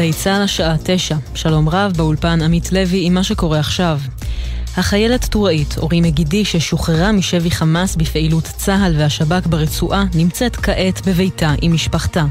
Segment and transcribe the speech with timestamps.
[0.00, 1.16] גלי צה"ל השעה תשע.
[1.34, 4.00] שלום רב, באולפן עמית לוי עם מה שקורה עכשיו.
[4.76, 11.74] החיילת טוראית, אורי מגידי, ששוחררה משבי חמאס בפעילות צה"ל והשב"כ ברצועה, נמצאת כעת בביתה עם
[11.74, 12.24] משפחתה.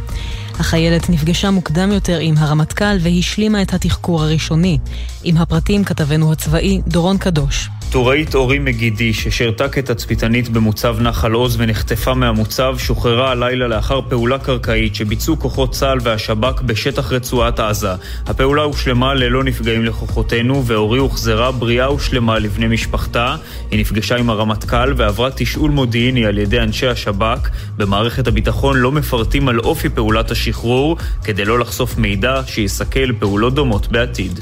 [0.59, 4.77] החיילת נפגשה מוקדם יותר עם הרמטכ"ל והשלימה את התחקור הראשוני.
[5.23, 7.69] עם הפרטים כתבנו הצבאי דורון קדוש.
[7.91, 14.95] טוראית אורי מגידי, ששירתה כתצפיתנית במוצב נחל עוז ונחטפה מהמוצב, שוחררה הלילה לאחר פעולה קרקעית
[14.95, 17.91] שביצעו כוחות צה"ל והשב"כ בשטח רצועת עזה.
[18.25, 23.35] הפעולה הושלמה ללא נפגעים לכוחותינו, ואורי הוחזרה בריאה ושלמה לבני משפחתה.
[23.71, 27.49] היא נפגשה עם הרמטכ"ל ועברה תשאול מודיעיני על ידי אנשי השב"כ.
[27.77, 33.87] במערכת הביטחון לא מפרטים על אופי פעולת השחרור, כדי לא לחשוף מידע שיסכל פעולות דומות
[33.87, 34.39] בעתיד.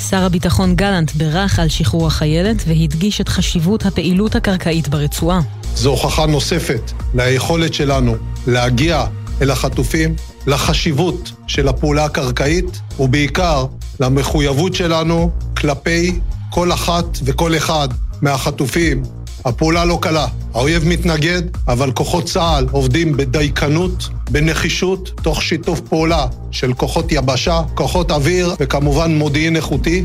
[0.00, 5.40] שר הביטחון גלנט בירך על שחרור החיילת והדגיש את חשיבות הפעילות הקרקעית ברצועה.
[5.74, 9.06] זו הוכחה נוספת ליכולת שלנו להגיע
[9.42, 10.14] אל החטופים,
[10.46, 13.66] לחשיבות של הפעולה הקרקעית, ובעיקר
[14.00, 17.88] למחויבות שלנו כלפי כל אחת וכל אחד
[18.22, 19.02] מהחטופים.
[19.48, 26.72] הפעולה לא קלה, האויב מתנגד, אבל כוחות צה"ל עובדים בדייקנות, בנחישות, תוך שיתוף פעולה של
[26.72, 30.04] כוחות יבשה, כוחות אוויר וכמובן מודיעין איכותי.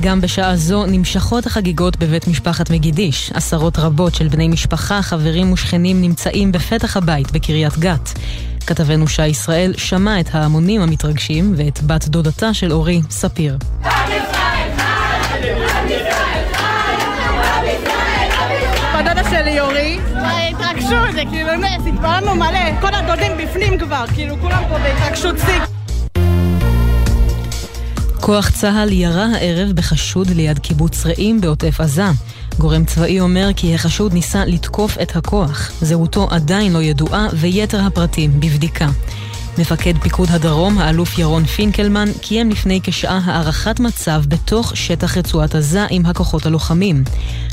[0.00, 3.32] גם בשעה זו נמשכות החגיגות בבית משפחת מגידיש.
[3.34, 8.12] עשרות רבות של בני משפחה, חברים ושכנים נמצאים בפתח הבית בקריית גת.
[8.66, 13.58] כתבנו שי ישראל שמע את ההמונים המתרגשים ואת בת דודתה של אורי, ספיר.
[20.92, 25.60] התרגשו, זה כאילו נס, התפעלנו מלא, כל הדודים בפנים כבר, כאילו כולם פה בהתרגשות שיא.
[28.20, 32.04] כוח צה"ל ירה הערב בחשוד ליד קיבוץ רעים בעוטף עזה.
[32.58, 35.70] גורם צבאי אומר כי החשוד ניסה לתקוף את הכוח.
[35.80, 38.88] זהותו עדיין לא ידועה ויתר הפרטים בבדיקה.
[39.58, 45.86] מפקד פיקוד הדרום, האלוף ירון פינקלמן, קיים לפני כשעה הערכת מצב בתוך שטח רצועת עזה
[45.90, 47.04] עם הכוחות הלוחמים.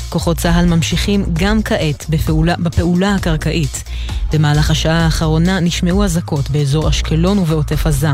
[0.08, 3.84] כוחות צה"ל ממשיכים גם כעת בפעולה, בפעולה הקרקעית.
[4.32, 8.08] במהלך השעה האחרונה נשמעו אזעקות באזור אשקלון ובעוטף עזה.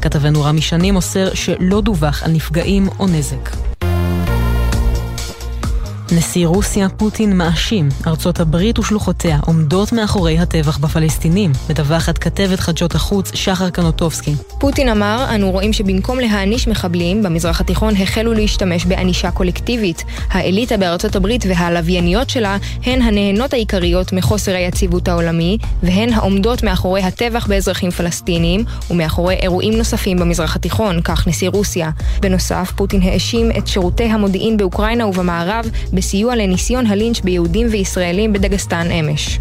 [0.00, 3.75] כתבנו רמי שני מוסר שלא דווח על נפגעים או נזק.
[6.12, 13.30] נשיא רוסיה פוטין מאשים, ארצות הברית ושלוחותיה עומדות מאחורי הטבח בפלסטינים, מדווחת כתבת חדשות החוץ
[13.34, 14.34] שחר קנוטובסקי.
[14.58, 20.04] פוטין אמר, אנו רואים שבמקום להעניש מחבלים, במזרח התיכון החלו להשתמש בענישה קולקטיבית.
[20.30, 27.46] האליטה בארצות הברית והלווייניות שלה הן הנהנות העיקריות מחוסר היציבות העולמי, והן העומדות מאחורי הטבח
[27.46, 31.90] באזרחים פלסטינים, ומאחורי אירועים נוספים במזרח התיכון, כך נשיא רוסיה.
[32.20, 39.38] בנוסף, פוטין האשים את שירותי המודיעין באוקראינה ובמערב בסיוע לניסיון הלינץ' ביהודים וישראלים בדגסטן אמש.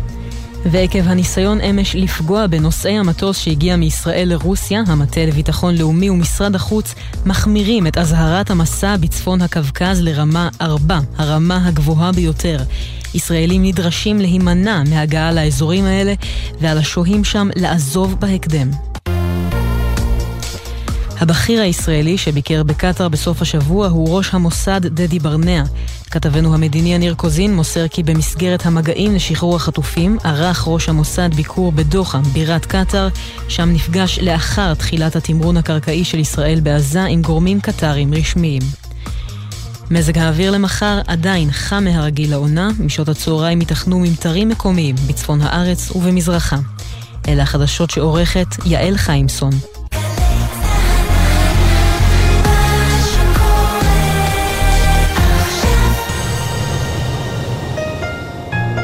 [0.65, 6.95] ועקב הניסיון אמש לפגוע בנוסעי המטוס שהגיע מישראל לרוסיה, המטה לביטחון לאומי ומשרד החוץ
[7.25, 12.57] מחמירים את אזהרת המסע בצפון הקווקז לרמה 4, הרמה הגבוהה ביותר.
[13.13, 16.13] ישראלים נדרשים להימנע מהגעה לאזורים האלה
[16.61, 18.94] ועל השוהים שם לעזוב בהקדם.
[21.19, 25.63] הבכיר הישראלי שביקר בקטאר בסוף השבוע הוא ראש המוסד דדי ברנע.
[26.11, 32.19] כתבנו המדיני יניר קוזין מוסר כי במסגרת המגעים לשחרור החטופים ערך ראש המוסד ביקור בדוחה,
[32.33, 33.07] בירת קטאר,
[33.47, 38.61] שם נפגש לאחר תחילת התמרון הקרקעי של ישראל בעזה עם גורמים קטארים רשמיים.
[39.91, 46.57] מזג האוויר למחר עדיין חם מהרגיל לעונה, משעות הצהריים ייתכנו ממטרים מקומיים בצפון הארץ ובמזרחה.
[47.27, 49.74] אלה החדשות שעורכת יעל חיימסון.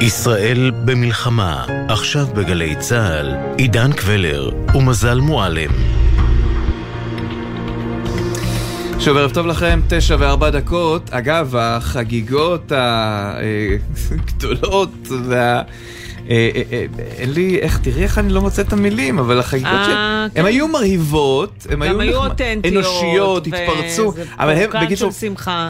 [0.01, 5.71] ישראל במלחמה, עכשיו בגלי צה"ל, עידן קבלר ומזל מועלם.
[8.99, 11.09] שוב, ערב טוב לכם, תשע וארבע דקות.
[11.09, 12.71] אגב, החגיגות
[14.11, 15.61] הגדולות וה...
[16.27, 20.67] אין לי, איך, תראי איך אני לא מוצא את המילים, אבל החגיגות שלהם, הן היו
[20.67, 22.21] מרהיבות, הן היו
[22.67, 25.11] אנושיות, התפרצו, אבל הם, בקיצור,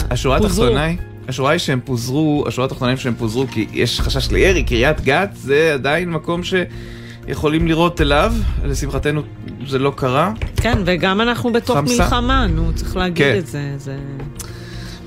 [0.10, 0.98] השורה התחתונה היא...
[1.32, 5.72] השורה היא שהם פוזרו, השורה התחתונה שהם פוזרו כי יש חשש לירי, קריית גת זה
[5.74, 8.34] עדיין מקום שיכולים לראות אליו,
[8.64, 9.22] לשמחתנו
[9.68, 10.34] זה לא קרה.
[10.56, 12.04] כן, וגם אנחנו בתוך חמסה.
[12.04, 13.38] מלחמה, נו, צריך להגיד כן.
[13.40, 13.98] את זה, זה...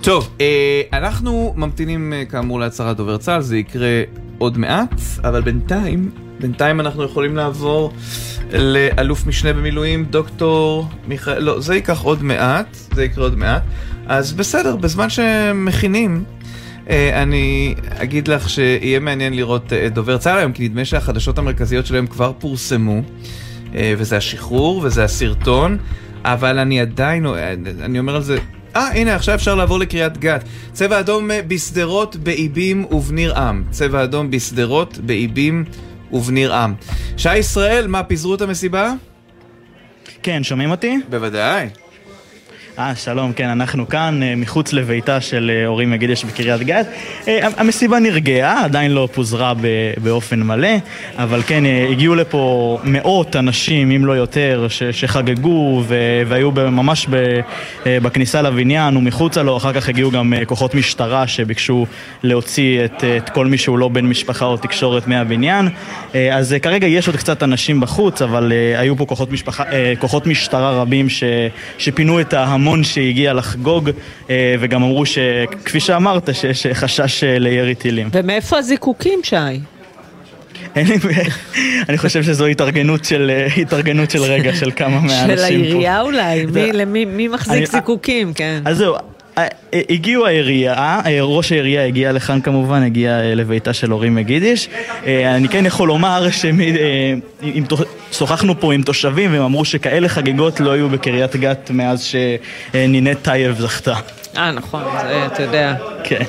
[0.00, 0.36] טוב,
[0.92, 4.02] אנחנו ממתינים כאמור להצהרת דובר צה"ל, זה יקרה
[4.38, 6.10] עוד מעט, אבל בינתיים,
[6.40, 7.92] בינתיים אנחנו יכולים לעבור
[8.52, 13.62] לאלוף משנה במילואים, דוקטור מיכאל, לא, זה ייקח עוד מעט, זה יקרה עוד מעט.
[14.06, 16.24] אז בסדר, בזמן שמכינים,
[16.90, 22.06] אני אגיד לך שיהיה מעניין לראות את דובר צה"ל היום, כי נדמה שהחדשות המרכזיות שלהם
[22.06, 23.02] כבר פורסמו,
[23.72, 25.78] וזה השחרור וזה הסרטון.
[26.24, 27.26] אבל אני עדיין,
[27.82, 28.38] אני אומר על זה,
[28.76, 30.44] אה, הנה, עכשיו אפשר לעבור לקריית גת.
[30.72, 33.64] צבע אדום בשדרות, באיבים ובניר עם.
[33.70, 35.64] צבע אדום בשדרות, באיבים
[36.12, 36.74] ובניר עם.
[37.16, 38.92] שי ישראל, מה, פיזרו את המסיבה?
[40.22, 40.98] כן, שומעים אותי?
[41.10, 41.68] בוודאי.
[42.78, 46.86] אה, שלום, כן, אנחנו כאן, אה, מחוץ לביתה של אה, אורי מגידש בקריית גת.
[47.28, 49.52] אה, המסיבה נרגעה, עדיין לא פוזרה
[50.02, 50.68] באופן מלא,
[51.18, 55.82] אבל כן, הגיעו לפה מאות אנשים, אם לא יותר, שחגגו
[56.26, 57.06] והיו ממש
[57.86, 61.86] בכניסה לבניין ומחוצה לו, אחר כך הגיעו גם כוחות משטרה שביקשו
[62.22, 65.68] להוציא את, את כל מי שהוא לא בן משפחה או תקשורת מהבניין.
[66.32, 69.64] אז כרגע יש עוד קצת אנשים בחוץ, אבל היו פה כוחות, משפחה,
[69.98, 71.24] כוחות משטרה רבים ש,
[71.78, 72.63] שפינו את ההמון.
[72.64, 73.90] המון שהגיע לחגוג,
[74.30, 78.08] אה, וגם אמרו שכפי שאמרת, שיש חשש אה, לירי טילים.
[78.12, 79.36] ומאיפה הזיקוקים, שי?
[81.88, 85.36] אני חושב שזו התארגנות של, אה, התארגנות של רגע, של כמה מהאנשים פה.
[85.36, 86.46] של העירייה אולי?
[86.46, 88.62] מי, למי, מי מחזיק זיקוקים, כן.
[88.64, 88.94] אז זהו,
[89.90, 94.68] הגיעו העירייה, ראש העירייה הגיע לכאן כמובן, הגיע לביתה של אורי מגידיש.
[95.06, 97.64] אני כן יכול לומר שאם
[98.14, 103.60] שוחחנו פה עם תושבים והם אמרו שכאלה חגיגות לא היו בקריית גת מאז שנינט טייב
[103.60, 103.94] זכתה.
[104.36, 105.74] אה, נכון, זה, אתה יודע.
[106.04, 106.22] כן.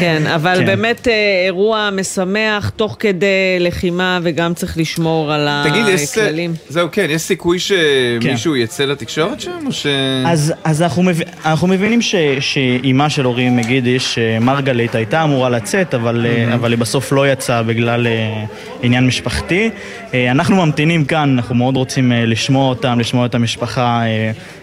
[0.00, 0.66] כן, אבל כן.
[0.66, 6.50] באמת אה, אירוע משמח תוך כדי לחימה וגם צריך לשמור על תגיד, הכללים.
[6.50, 8.58] תגיד, זהו, כן, יש סיכוי שמישהו כן.
[8.58, 9.86] יצא לתקשורת שם, או ש...
[10.26, 11.20] אז, אז אנחנו, מב...
[11.44, 12.14] אנחנו מבינים ש...
[12.40, 16.54] שאימה של אורי מגידיש, מרגלית, הייתה אמורה לצאת, אבל, mm-hmm.
[16.54, 18.44] אבל היא בסוף לא יצאה בגלל אה,
[18.82, 19.70] עניין משפחתי.
[20.30, 24.02] אנחנו ממתינים כאן, אנחנו מאוד רוצים לשמוע אותם, לשמוע את המשפחה.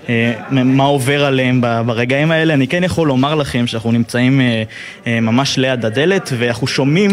[0.10, 2.54] אה, מה עובר עליהם ברגעים האלה.
[2.54, 4.64] אני כן יכול לומר לכם שאנחנו נמצאים אה,
[5.08, 7.12] אה, ממש ליד הדלת ואנחנו שומעים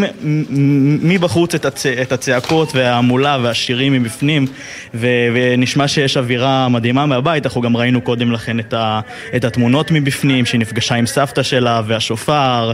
[1.03, 1.85] מבחוץ את, הצ...
[1.85, 4.45] את הצעקות וההמולה והשירים מבפנים
[4.93, 7.45] ונשמע שיש אווירה מדהימה מהבית.
[7.45, 8.99] אנחנו גם ראינו קודם לכן את, ה...
[9.35, 12.71] את התמונות מבפנים, שהיא נפגשה עם סבתא שלה והשופר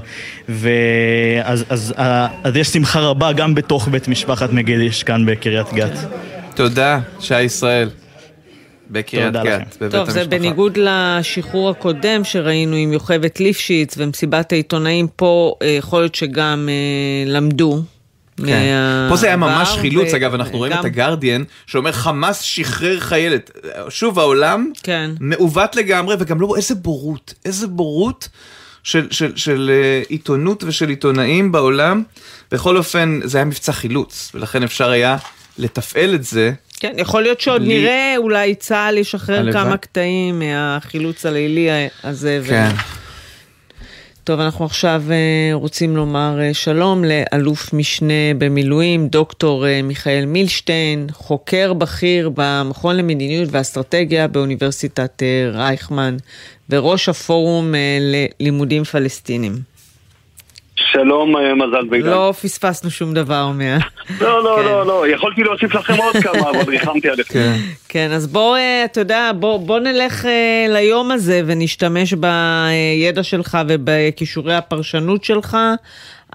[0.50, 5.98] ואז אז, אז, אז יש שמחה רבה גם בתוך בית משפחת מגידיש כאן בקריית גת.
[6.56, 7.90] תודה, שי ישראל.
[8.92, 9.90] בקריית גת, בבית המשפחה.
[9.90, 16.16] טוב, זה בניגוד לשחרור הקודם שראינו עם יוכבת ליפשיץ ומסיבת העיתונאים, פה אה, יכול להיות
[16.16, 17.82] שגם אה, למדו.
[18.46, 19.08] כן.
[19.10, 20.16] פה זה היה ממש חילוץ, ו...
[20.16, 20.80] אגב, אנחנו רואים גם...
[20.80, 23.52] את הגרדיאן, שאומר חמאס שחרר חיילת.
[23.90, 25.12] שוב, העולם כן.
[25.20, 28.30] מעוות לגמרי, וגם לא, איזה בורות, איזה בורות
[28.84, 32.04] של, של, של, של אה, עיתונות ושל עיתונאים בעולם.
[32.52, 35.18] בכל אופן, זה היה מבצע חילוץ, ולכן אפשר היה
[35.58, 37.80] לתפעל את זה כן, יכול להיות שעוד בלי...
[37.80, 39.64] נראה אולי צה"ל ישחרר הלבא.
[39.64, 41.70] כמה קטעים מהחילוץ הלילי
[42.04, 42.42] הזה.
[42.48, 42.70] כן.
[42.74, 42.98] ו...
[44.28, 51.08] טוב, אנחנו עכשיו אה, רוצים לומר אה, שלום לאלוף משנה במילואים, דוקטור אה, מיכאל מילשטיין,
[51.12, 55.24] חוקר בכיר במכון למדיניות ואסטרטגיה באוניברסיטת
[55.54, 56.18] רייכמן
[56.70, 59.62] וראש הפורום ללימודים פלסטינים.
[60.92, 62.10] שלום, אה, מזל בידן.
[62.10, 63.78] לא פספסנו שום דבר מה...
[64.22, 64.66] לא, לא, כן.
[64.66, 67.34] לא, לא, יכולתי להוסיף לכם עוד כמה, אבל ריחמתי עליכם.
[67.34, 67.56] כן.
[67.90, 73.58] כן, אז בוא, אה, אתה יודע, בוא, בוא נלך אה, ליום הזה ונשתמש בידע שלך
[73.68, 75.58] ובכישורי הפרשנות שלך.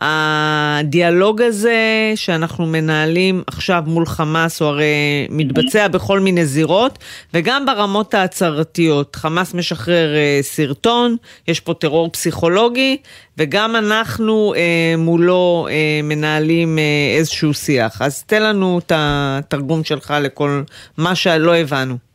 [0.04, 6.98] הדיאלוג הזה שאנחנו מנהלים עכשיו מול חמאס הוא הרי מתבצע בכל מיני זירות
[7.34, 9.16] וגם ברמות ההצהרתיות.
[9.16, 11.16] חמאס משחרר אה, סרטון,
[11.48, 12.96] יש פה טרור פסיכולוגי
[13.38, 18.02] וגם אנחנו אה, מולו אה, מנהלים אה, איזשהו שיח.
[18.02, 20.62] אז תן לנו את התרגום שלך לכל
[20.96, 22.11] מה שלא הבנו.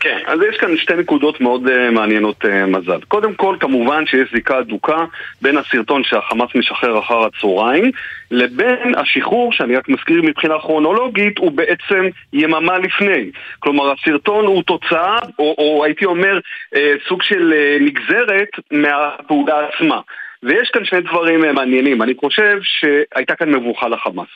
[0.00, 3.00] כן, אז יש כאן שתי נקודות מאוד uh, מעניינות uh, מזל.
[3.08, 5.04] קודם כל, כמובן שיש זיקה אדוקה
[5.42, 7.90] בין הסרטון שהחמאס משחרר אחר הצהריים
[8.30, 13.30] לבין השחרור, שאני רק מזכיר מבחינה כרונולוגית, הוא בעצם יממה לפני.
[13.58, 16.38] כלומר, הסרטון הוא תוצאה, או, או הייתי אומר,
[16.74, 16.78] uh,
[17.08, 20.00] סוג של uh, נגזרת מהפעולה עצמה.
[20.42, 22.02] ויש כאן שני דברים מעניינים.
[22.02, 24.28] אני חושב שהייתה כאן מבוכה לחמאס.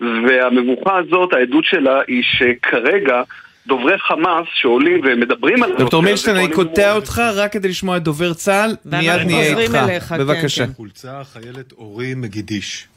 [0.00, 3.22] והמבוכה הזאת, העדות שלה היא שכרגע
[3.66, 5.72] דוברי חמאס שעולים ומדברים על...
[5.78, 10.08] דוקטור מילשטיין, אני קוטע אותך רק כדי לשמוע את דובר צה"ל, מיד נהיה איתך.
[10.08, 10.64] כן, בבקשה.
[10.76, 12.88] חולצה החיילת אורי מגידיש.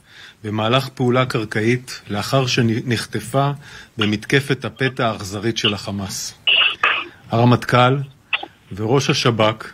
[0.44, 3.52] במהלך פעולה קרקעית, לאחר שנחטפה
[3.98, 6.34] במתקפת הפתע האכזרית של החמאס.
[7.32, 7.98] הרמטכ"ל
[8.76, 9.72] וראש השב"כ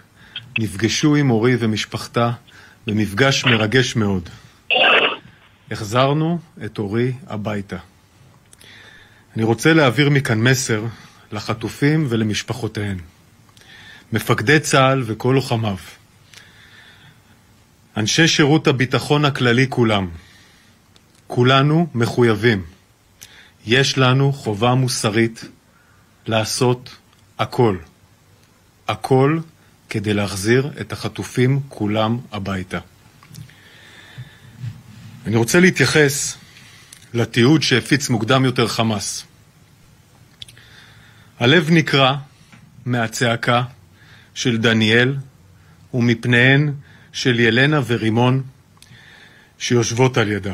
[0.60, 2.32] נפגשו עם אורי ומשפחתה
[2.88, 4.30] במפגש מרגש מאוד.
[5.72, 7.78] החזרנו את אורי הביתה.
[9.36, 10.84] אני רוצה להעביר מכאן מסר
[11.32, 12.98] לחטופים ולמשפחותיהם.
[14.14, 15.78] מפקדי צה"ל וכל לוחמיו,
[17.98, 20.10] אנשי שירות הביטחון הכללי כולם,
[21.28, 22.64] כולנו מחויבים.
[23.66, 25.44] יש לנו חובה מוסרית
[26.26, 26.96] לעשות
[27.40, 27.78] הכל.
[28.88, 29.40] הכל
[29.90, 32.80] כדי להחזיר את החטופים כולם הביתה.
[35.26, 36.38] אני רוצה להתייחס
[37.14, 39.26] לתיעוד שהפיץ מוקדם יותר חמאס.
[41.40, 42.18] הלב נקרע
[42.86, 43.64] מהצעקה
[44.34, 45.16] של דניאל
[45.94, 46.74] ומפניהן
[47.14, 48.44] של ילנה ורימון
[49.60, 50.54] שיושבות על ידה.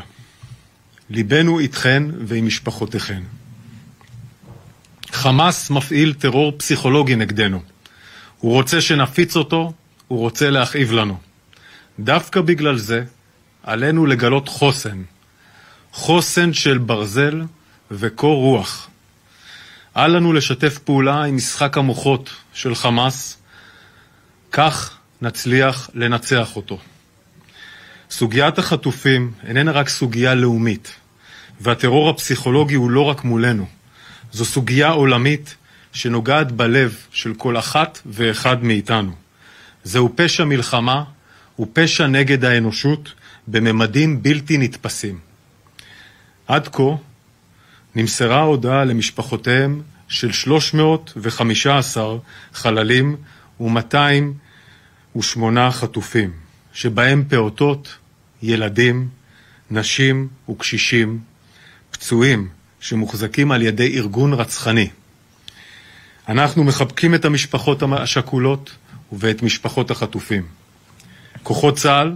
[1.10, 3.24] ליבנו איתכן ועם משפחותיכן.
[5.12, 7.62] חמאס מפעיל טרור פסיכולוגי נגדנו.
[8.40, 9.74] הוא רוצה שנפיץ אותו,
[10.08, 11.18] הוא רוצה להכאיב לנו.
[12.00, 13.04] דווקא בגלל זה
[13.64, 15.04] עלינו לגלות חוסן.
[15.92, 17.42] חוסן של ברזל
[17.92, 18.88] וקור רוח.
[19.98, 23.38] אל לנו לשתף פעולה עם משחק המוחות של חמאס,
[24.52, 26.80] כך נצליח לנצח אותו.
[28.10, 30.96] סוגיית החטופים איננה רק סוגיה לאומית,
[31.62, 33.68] והטרור הפסיכולוגי הוא לא רק מולנו.
[34.32, 35.56] זו סוגיה עולמית
[35.94, 39.12] שנוגעת בלב של כל אחת ואחד מאיתנו.
[39.84, 41.04] זהו פשע מלחמה,
[41.56, 43.14] הוא פשע נגד האנושות
[43.48, 45.27] בממדים בלתי נתפסים.
[46.48, 46.84] עד כה
[47.96, 52.18] נמסרה הודעה למשפחותיהם של 315
[52.54, 53.16] חללים
[53.60, 56.32] ו-208 חטופים,
[56.74, 57.96] שבהם פעוטות,
[58.44, 59.08] ילדים,
[59.72, 61.20] נשים וקשישים,
[61.92, 62.48] פצועים
[62.80, 64.90] שמוחזקים על ידי ארגון רצחני.
[66.30, 68.72] אנחנו מחבקים את המשפחות השכולות
[69.12, 70.44] ואת משפחות החטופים.
[71.44, 72.16] כוחות צה"ל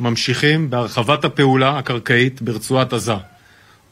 [0.00, 3.29] ממשיכים בהרחבת הפעולה הקרקעית ברצועת עזה.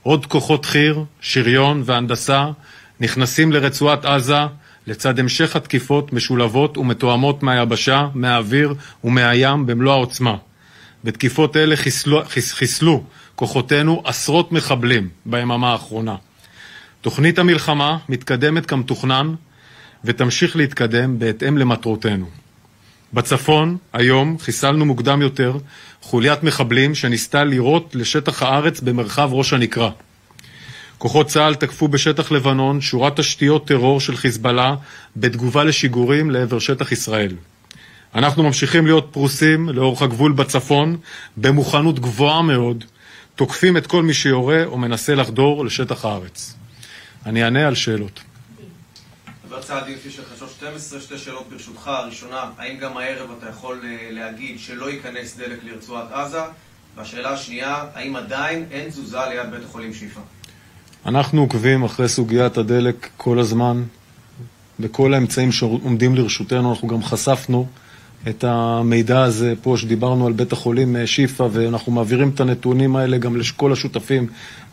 [0.02, 2.46] עוד כוחות חי"ר, שריון והנדסה
[3.00, 4.40] נכנסים לרצועת עזה
[4.86, 8.74] לצד המשך התקיפות משולבות ומתואמות מהיבשה, מהאוויר
[9.04, 10.36] ומהים במלוא העוצמה.
[11.04, 16.16] בתקיפות אלה חיסלו, חיסלו כוחותינו עשרות מחבלים ביממה האחרונה.
[17.00, 19.34] תוכנית המלחמה מתקדמת כמתוכנן
[20.04, 22.26] ותמשיך להתקדם בהתאם למטרותינו.
[23.12, 25.56] בצפון, היום, חיסלנו מוקדם יותר
[26.02, 29.90] חוליית מחבלים שניסתה לירות לשטח הארץ במרחב ראש הנקרה.
[30.98, 34.74] כוחות צה"ל תקפו בשטח לבנון שורת תשתיות טרור של חיזבאללה
[35.16, 37.34] בתגובה לשיגורים לעבר שטח ישראל.
[38.14, 40.96] אנחנו ממשיכים להיות פרוסים לאורך הגבול בצפון
[41.36, 42.84] במוכנות גבוהה מאוד,
[43.34, 46.54] תוקפים את כל מי שיורה או מנסה לחדור לשטח הארץ.
[47.26, 48.20] אני אענה על שאלות.
[49.60, 51.88] צה"ל דין פישר חדשות 12, שתי שאלות ברשותך.
[51.88, 56.40] הראשונה, האם גם הערב אתה יכול אה, להגיד שלא ייכנס דלק לרצועת עזה?
[56.96, 60.20] והשאלה השנייה, האם עדיין אין תזוזה ליד בית החולים שיפא?
[61.06, 63.82] אנחנו עוקבים אחרי סוגיית הדלק כל הזמן,
[64.80, 66.70] בכל האמצעים שעומדים לרשותנו.
[66.70, 67.66] אנחנו גם חשפנו
[68.28, 73.18] את המידע הזה פה, שדיברנו על בית החולים אה, שיפא, ואנחנו מעבירים את הנתונים האלה
[73.18, 74.26] גם לכל השותפים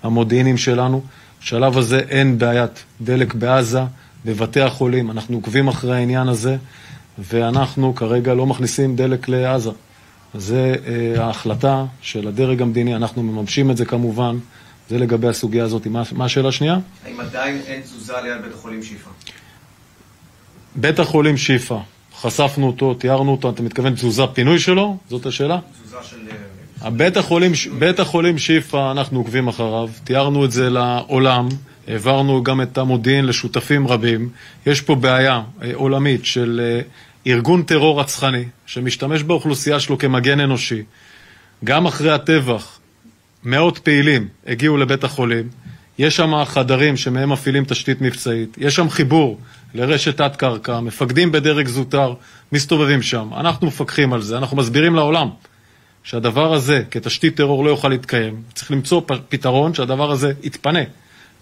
[0.04, 1.02] המודיעיניים שלנו.
[1.42, 3.82] בשלב הזה אין בעיית דלק בעזה,
[4.26, 5.12] בבתי החולים.
[5.12, 6.58] אנחנו עוקבים אחרי העניין הזה,
[7.20, 9.70] ואנחנו כרגע לא מכניסים דלק לעזה.
[10.34, 14.38] זה אה, ההחלטה של הדרג המדיני, אנחנו מממשים את זה כמובן.
[14.90, 15.88] זה לגבי הסוגיה הזאת.
[15.88, 16.80] מה, מה השאלה השנייה?
[17.06, 19.10] האם עדיין אין תזוזה ליד בית החולים שיפא?
[20.76, 21.78] בית החולים שיפא,
[22.16, 24.98] חשפנו אותו, תיארנו אותו, אתה מתכוון תזוזה פינוי שלו?
[25.10, 25.60] זאת השאלה?
[25.74, 26.18] תזוזה של...
[26.84, 31.50] אה, בית החולים, בית החולים שיפא, אנחנו עוקבים אחריו, תיארנו את זה לעולם,
[31.88, 34.30] העברנו גם את המודיעין לשותפים רבים.
[34.66, 36.82] יש פה בעיה אה, עולמית של אה,
[37.28, 40.84] ארגון טרור רצחני, שמשתמש באוכלוסייה שלו כמגן אנושי.
[41.64, 42.80] גם אחרי הטבח,
[43.44, 45.50] מאות פעילים הגיעו לבית החולים,
[45.98, 49.40] יש שם חדרים שמהם מפעילים תשתית מבצעית, יש שם חיבור
[49.74, 52.14] לרשת תת-קרקע, מפקדים בדרג זוטר
[52.52, 55.30] מסתובבים שם, אנחנו מפקחים על זה, אנחנו מסבירים לעולם
[56.04, 60.80] שהדבר הזה כתשתית טרור לא יוכל להתקיים, צריך למצוא פתרון שהדבר הזה יתפנה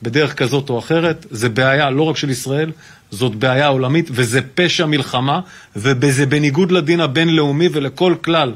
[0.02, 2.72] בדרך כזאת או אחרת, זה בעיה לא רק של ישראל,
[3.12, 5.40] זאת בעיה עולמית וזה פשע מלחמה
[5.76, 8.56] וזה בניגוד לדין הבינלאומי ולכל כלל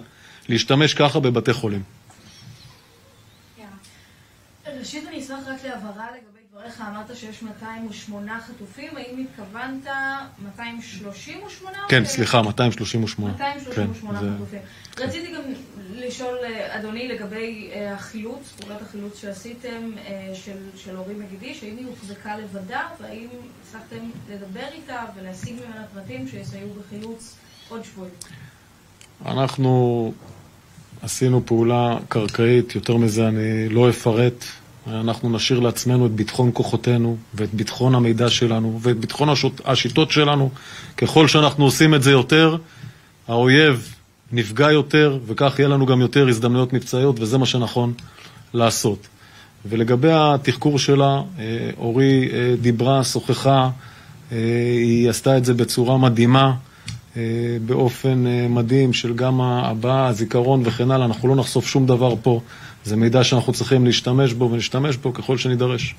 [0.50, 1.82] להשתמש ככה בבתי חולים.
[4.80, 9.88] ראשית אני אשמח רק להבהרה לגבי דבריך, אמרת שיש 208 חטופים, האם התכוונת
[10.46, 11.78] 238?
[11.90, 13.34] כן, סליחה, 238.
[13.34, 14.60] 238 כן, חטופים.
[15.00, 15.42] רציתי גם
[15.96, 21.78] לשאול, אה, אדוני, לגבי אה, החילוץ, פעולת החילוץ שעשיתם אה, של, של אורי מגידיש, האם
[21.78, 23.28] היא הוחזקה לבדה, והאם
[23.62, 27.36] הצלחתם לדבר איתה ולהשיג ממנה פרטים שיסייעו בחילוץ
[27.70, 28.10] עוד שבועי?
[29.26, 30.14] אנחנו
[31.02, 34.46] עשינו פעולה קרקעית, יותר מזה אני לא אפרט.
[34.88, 40.50] אנחנו נשאיר לעצמנו את ביטחון כוחותינו ואת ביטחון המידע שלנו ואת ביטחון השות, השיטות שלנו.
[40.98, 42.58] ככל שאנחנו עושים את זה יותר,
[43.28, 43.97] האויב
[44.32, 47.94] נפגע יותר, וכך יהיה לנו גם יותר הזדמנויות מבצעיות, וזה מה שנכון
[48.54, 49.08] לעשות.
[49.66, 53.70] ולגבי התחקור שלה, אה, אורי אה, דיברה, שוחחה
[54.32, 56.54] היא עשתה את זה בצורה מדהימה,
[57.66, 61.06] באופן מדהים של גם הבאה, הזיכרון וכן הלאה.
[61.06, 62.42] אנחנו לא נחשוף שום דבר פה.
[62.86, 65.96] זה מידע שאנחנו צריכים להשתמש בו ונשתמש בו ככל שנידרש.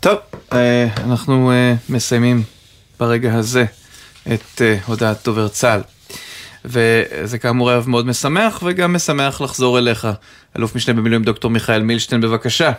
[0.00, 0.18] טוב,
[0.52, 2.42] אה, אנחנו אה, מסיימים
[3.00, 3.64] ברגע הזה
[4.32, 5.80] את אה, הודעת דובר צה"ל.
[6.64, 10.08] וזה כאמור ערב מאוד משמח, וגם משמח לחזור אליך.
[10.56, 12.72] אלוף משנה במילואים דוקטור מיכאל מילשטיין, בבקשה.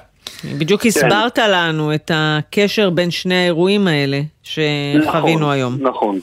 [0.46, 0.90] בדיוק כן.
[0.90, 5.78] הסברת לנו את הקשר בין שני האירועים האלה שחווינו נכון, היום.
[5.82, 6.20] נכון.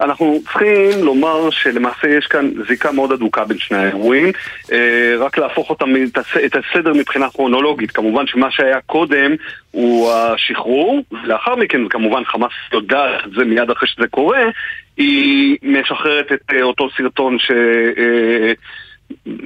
[0.00, 4.32] אנחנו צריכים לומר שלמעשה יש כאן זיקה מאוד הדוקה בין שני האירועים,
[4.72, 5.94] אה, רק להפוך אותם,
[6.44, 7.90] את הסדר מבחינה כרונולוגית.
[7.90, 9.34] כמובן שמה שהיה קודם
[9.70, 14.42] הוא השחרור, ולאחר מכן כמובן חמאס יודעת את זה מיד אחרי שזה קורה,
[14.96, 17.50] היא משחררת את אה, אותו סרטון ש...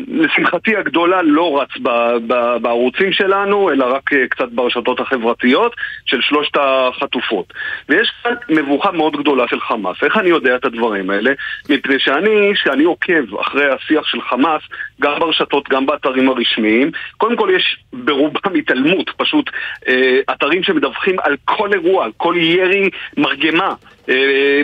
[0.09, 1.89] לשמחתי הגדולה לא רץ ב,
[2.27, 5.75] ב, בערוצים שלנו, אלא רק אה, קצת ברשתות החברתיות
[6.07, 7.53] של שלושת החטופות.
[7.89, 9.97] ויש כאן מבוכה מאוד גדולה של חמאס.
[10.03, 11.31] איך אני יודע את הדברים האלה?
[11.71, 14.63] מפני שאני, שאני עוקב אחרי השיח של חמאס,
[15.01, 19.51] גם ברשתות, גם באתרים הרשמיים, קודם כל יש ברובם התעלמות, פשוט
[19.89, 23.75] אה, אתרים שמדווחים על כל אירוע, על כל ירי מרגמה.
[24.09, 24.63] אה,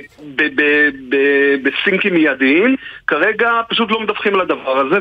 [1.62, 4.96] בסינקים מיידיים, כרגע פשוט לא מדווחים על הדבר הזה,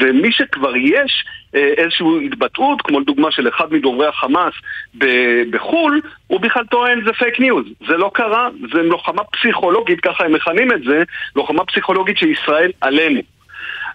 [0.00, 4.54] ומי שכבר יש אה, איזושהי התבטאות, כמו לדוגמה של אחד מדוברי החמאס
[5.50, 7.66] בחו"ל, הוא בכלל טוען זה פייק ניוז.
[7.88, 11.02] זה לא קרה, זה לוחמה פסיכולוגית, ככה הם מכנים את זה,
[11.36, 13.20] לוחמה פסיכולוגית של ישראל עלינו.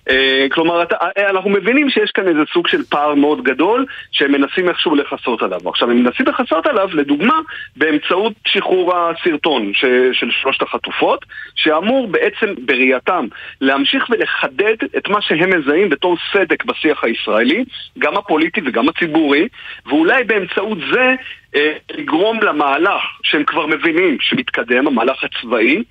[0.10, 0.84] אה, כלומר,
[1.18, 5.42] אה, אנחנו מבינים שיש כאן איזה סוג של פער מאוד גדול שהם מנסים איכשהו לכסות
[5.42, 5.60] עליו.
[5.70, 7.40] עכשיו, הם מנסים לכסות עליו, לדוגמה,
[7.76, 13.26] באמצעות שחרור הסרטון ש, של שלושת החטופות, שאמור בעצם בראייתם
[13.62, 17.64] להמשיך ולחדד את מה שהם מזהים בתור סדק בשיח הישראלי,
[18.00, 19.48] גם הפוליטי וגם הציבורי,
[19.86, 21.16] ואולי באמצעות זה
[21.56, 25.84] אה, לגרום למהלך שהם כבר מבינים שמתקדם, המהלך הצבאי,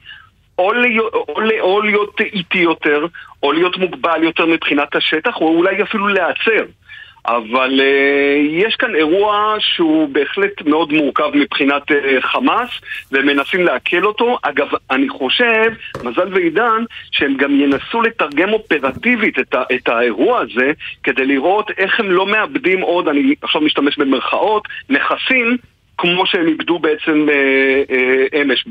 [0.59, 3.07] או להיות איטי יותר,
[3.47, 6.65] או להיות מוגבל יותר מבחינת השטח, או אולי אפילו להיעצר.
[7.27, 12.69] אבל uh, יש כאן אירוע שהוא בהחלט מאוד מורכב מבחינת uh, חמאס,
[13.13, 14.39] והם מנסים לעכל אותו.
[14.43, 15.73] אגב, אני חושב,
[16.05, 22.01] מזל ועידן, שהם גם ינסו לתרגם אופרטיבית את, ה, את האירוע הזה, כדי לראות איך
[22.01, 25.57] הם לא מאבדים עוד, אני עכשיו משתמש במרכאות, נכסים
[25.99, 28.65] כמו שהם איבדו בעצם אה, אה, אמש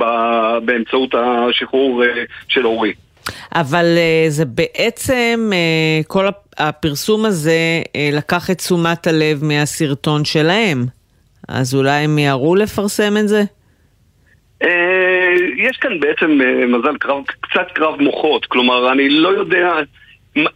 [0.66, 2.94] באמצעות השחרור אה, של אורי.
[3.56, 3.86] אבל
[4.30, 5.52] זה בעצם,
[6.08, 6.26] כל
[6.58, 7.82] הפרסום הזה
[8.14, 10.86] לקח את תשומת הלב מהסרטון שלהם.
[11.48, 13.44] אז אולי הם יערו לפרסם את זה?
[15.58, 18.46] יש כאן בעצם, מזל, קרב, קצת קרב מוחות.
[18.46, 19.74] כלומר, אני לא יודע...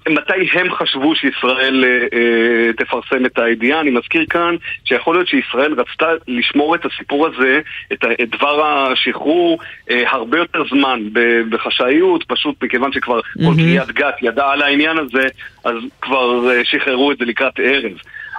[0.09, 3.79] מתי הם חשבו שישראל אה, אה, תפרסם את הידיעה?
[3.79, 7.59] אני מזכיר כאן שיכול להיות שישראל רצתה לשמור את הסיפור הזה,
[7.93, 9.59] את, את דבר השחרור,
[9.91, 10.99] אה, הרבה יותר זמן
[11.49, 13.45] בחשאיות, פשוט מכיוון שכבר mm-hmm.
[13.45, 15.27] כל קריית גת ידעה על העניין הזה,
[15.63, 17.91] אז כבר אה, שחררו את זה לקראת ערב.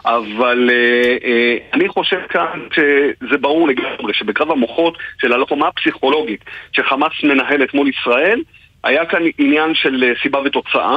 [0.07, 7.13] אבל אה, אה, אני חושב כאן שזה ברור לגמרי שבקרב המוחות של הלוחמה הפסיכולוגית שחמאס
[7.23, 8.41] מנהלת מול ישראל,
[8.85, 10.97] היה כאן עניין של אה, סיבה ותוצאה.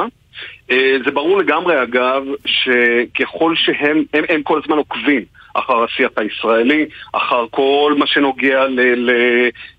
[0.70, 6.86] אה, זה ברור לגמרי אגב, שככל שהם, הם, הם כל הזמן עוקבים אחר השיח הישראלי,
[7.12, 8.66] אחר כל מה שנוגע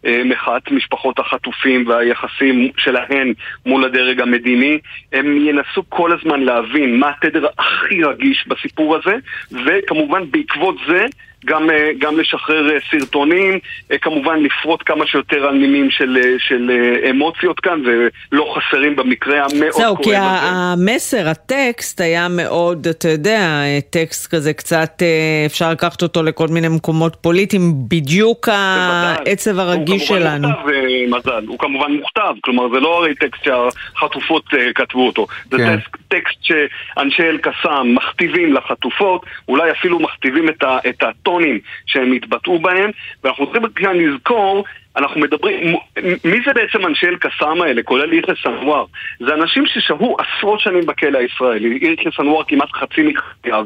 [0.03, 3.33] למחאת משפחות החטופים והיחסים שלהן
[3.65, 4.79] מול הדרג המדיני,
[5.13, 9.15] הם ינסו כל הזמן להבין מה התדר הכי רגיש בסיפור הזה,
[9.51, 11.05] וכמובן בעקבות זה
[11.45, 13.59] גם, אה, גם לשחרר אה, סרטונים,
[13.91, 16.71] אה, כמובן לפרוט כמה שיותר על נימים של, של
[17.09, 19.81] אמוציות כאן, ולא חסרים במקרה המאוד כואב הזה.
[19.81, 25.01] זהו, כי המסר, הטקסט היה מאוד, אתה יודע, טקסט כזה קצת,
[25.45, 30.47] אפשר לקחת אותו לכל מיני מקומות פוליטיים, בדיוק העצב הרגיש הוא שלנו.
[30.47, 30.71] הוא כמובן
[31.09, 34.43] מוכתב, מזל, הוא כמובן מוכתב, כלומר זה לא הרי טקסט שהחטופות
[34.75, 35.77] כתבו אותו, זה כן.
[35.77, 40.49] טקסט, טקסט שאנשי אל-קסאם מכתיבים לחטופות, אולי אפילו מכתיבים
[40.89, 41.34] את הטון.
[41.35, 42.91] הטונים שהם התבטאו בהם,
[43.23, 44.65] ואנחנו צריכים כאן לזכור
[44.97, 48.85] אנחנו מדברים, מי זה בעצם אנשי אל-קסאם האלה, כולל יחיא סנוואר?
[49.19, 53.65] זה אנשים ששהו עשרות שנים בכלא הישראלי, יחיא סנוואר כמעט חצי מחייו,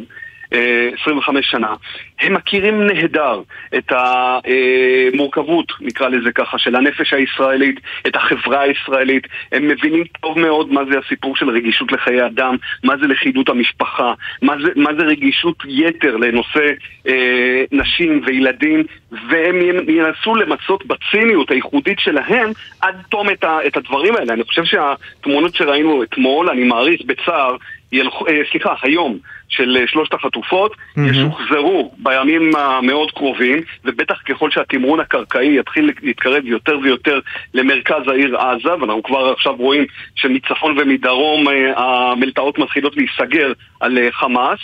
[0.52, 1.76] 25 אה, שנה,
[2.22, 3.42] הם מכירים נהדר
[3.78, 10.74] את המורכבות, נקרא לזה ככה, של הנפש הישראלית, את החברה הישראלית, הם מבינים טוב מאוד
[10.74, 15.04] מה זה הסיפור של רגישות לחיי אדם, מה זה לכידות המשפחה, מה זה, מה זה
[15.04, 16.72] רגישות יתר לנושא
[17.08, 19.56] אה, נשים וילדים, והם
[19.90, 23.28] ינסו למצות בציניות הייחודית שלהם עד תום
[23.68, 24.34] את הדברים האלה.
[24.34, 27.56] אני חושב שהתמונות שראינו אתמול, אני מעריך בצער,
[27.92, 29.18] ילכו, אה, סליחה, היום
[29.50, 31.02] של אה, שלושת החטופות mm-hmm.
[31.02, 37.20] ישוחזרו בימים המאוד קרובים, ובטח ככל שהתמרון הקרקעי יתחיל להתקרב יותר ויותר
[37.54, 44.60] למרכז העיר עזה, ואנחנו כבר עכשיו רואים שמצפון ומדרום אה, המלטעות מתחילות להיסגר על חמאס,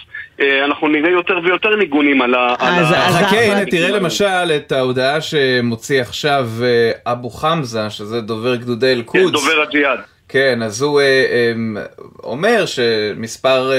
[0.66, 2.56] אנחנו נראה יותר ויותר ניגונים על ה...
[3.12, 6.48] חכה, הנה תראה למשל את ההודעה שמוציא עכשיו
[7.06, 9.26] אבו חמזה, שזה דובר גדודי אל-קודס.
[9.26, 10.00] כן, דובר הג'יהאד.
[10.36, 11.84] כן, אז הוא אה, אה,
[12.24, 13.78] אומר שמספר אה,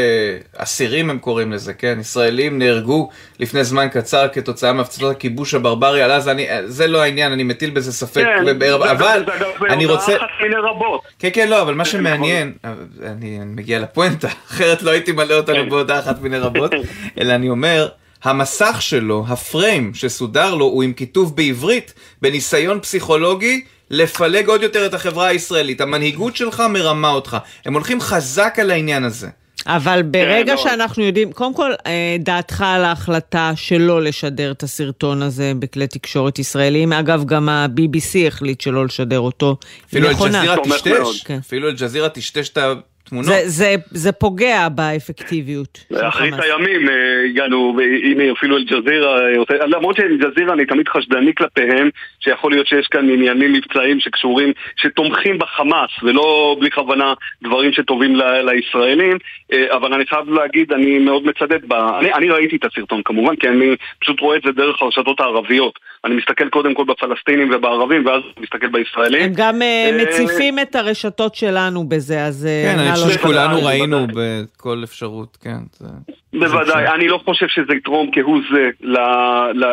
[0.56, 1.98] אסירים הם קוראים לזה, כן?
[2.00, 7.32] ישראלים נהרגו לפני זמן קצר כתוצאה מהפצצות הכיבוש הברברי על עזה, אני, זה לא העניין,
[7.32, 10.16] אני מטיל בזה ספק, כן, בערב, זה אבל זה אני רוצה...
[10.16, 11.00] אחת מיני רבות.
[11.18, 15.56] כן, כן, לא, אבל מה שמעניין, אני, אני מגיע לפואנטה, אחרת לא הייתי מלא אותנו
[15.56, 15.68] כן.
[15.68, 16.72] בהודעה אחת מיני רבות,
[17.20, 17.88] אלא אני אומר...
[18.24, 24.94] המסך שלו, הפריים שסודר לו, הוא עם כיתוב בעברית, בניסיון פסיכולוגי לפלג עוד יותר את
[24.94, 25.80] החברה הישראלית.
[25.80, 27.36] המנהיגות שלך מרמה אותך.
[27.64, 29.28] הם הולכים חזק על העניין הזה.
[29.66, 30.62] אבל ברגע לא.
[30.62, 36.38] שאנחנו יודעים, קודם כל, אה, דעתך על ההחלטה שלא לשדר את הסרטון הזה בכלי תקשורת
[36.38, 39.56] ישראלים, אגב, גם ה-BBC החליט שלא לשדר אותו.
[39.88, 40.08] אפילו.
[40.08, 40.56] אל-ג'זירה.
[40.64, 41.38] טשטש, כן.
[41.38, 42.58] אפילו אל-ג'זירה טשטש את
[43.06, 43.26] התמונות.
[43.26, 45.86] זה, זה, זה פוגע באפקטיביות.
[45.94, 46.34] אחרית.
[46.38, 46.94] הימים אה,
[47.30, 51.90] הגענו, הנה אפילו אל-ג'זירה, אה, למרות שאל-ג'זירה אני תמיד חשדני כלפיהם,
[52.20, 58.50] שיכול להיות שיש כאן עניינים מבצעיים שקשורים, שתומכים בחמאס, ולא בלי כוונה דברים שטובים ל-
[58.50, 59.18] לישראלים,
[59.52, 61.72] אה, אבל אני חייב להגיד, אני מאוד מצדד ב...
[61.72, 65.78] אני, אני ראיתי את הסרטון כמובן, כי אני פשוט רואה את זה דרך הרשתות הערביות.
[66.06, 69.22] אני מסתכל קודם כל בפלסטינים ובערבים, ואז מסתכל בישראלים.
[69.22, 72.46] הם גם אה, אה, מציפים את הרשתות שלנו בזה, אז...
[72.46, 73.18] אה, כן, אני לא חושב.
[73.18, 74.06] שכולנו ראינו.
[74.14, 75.86] בכל אפשרות, כן.
[76.32, 78.70] בוודאי, אני לא חושב שזה יתרום כהוא זה,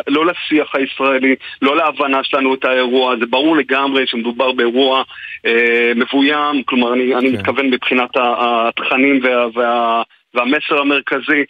[0.08, 5.02] לא לשיח הישראלי, לא להבנה שלנו את האירוע, זה ברור לגמרי שמדובר באירוע
[5.96, 7.38] מבוים, כלומר אני, אני כן.
[7.38, 9.20] מתכוון מבחינת התכנים
[9.54, 10.02] וה,
[10.34, 11.44] והמסר המרכזי.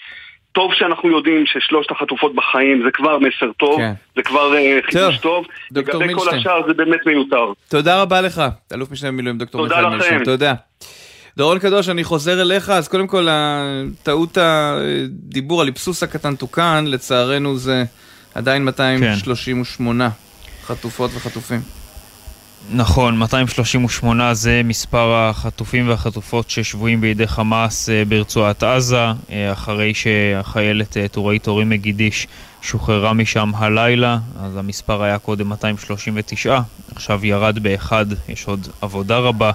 [0.54, 3.92] טוב שאנחנו יודעים ששלושת החטופות בחיים, זה כבר מסר טוב, כן.
[4.16, 6.40] זה כבר אה, חידוש טוב, טוב, דוקטור לגבי כל מילשטיין.
[6.40, 7.52] השאר זה באמת מיותר.
[7.68, 8.42] תודה רבה לך,
[8.74, 9.98] אלוף משנה במילואים דוקטור תודה מיכאל לכם.
[9.98, 10.24] מילשטיין.
[10.24, 10.54] תודה.
[11.36, 13.26] דורון קדוש, אני חוזר אליך, אז קודם כל,
[14.02, 17.84] טעות הדיבור, הליבסוס הקטן תוקן, לצערנו זה
[18.34, 20.08] עדיין 238
[20.64, 21.83] חטופות וחטופים.
[22.72, 30.96] נכון, 238 זה מספר החטופים והחטופות ששבויים בידי חמאס אה, ברצועת עזה, אה, אחרי שהחיילת
[30.96, 32.26] אה, טוראית אורי מגידיש
[32.62, 36.60] שוחררה משם הלילה, אז המספר היה קודם 239,
[36.94, 39.50] עכשיו ירד באחד, יש עוד עבודה רבה.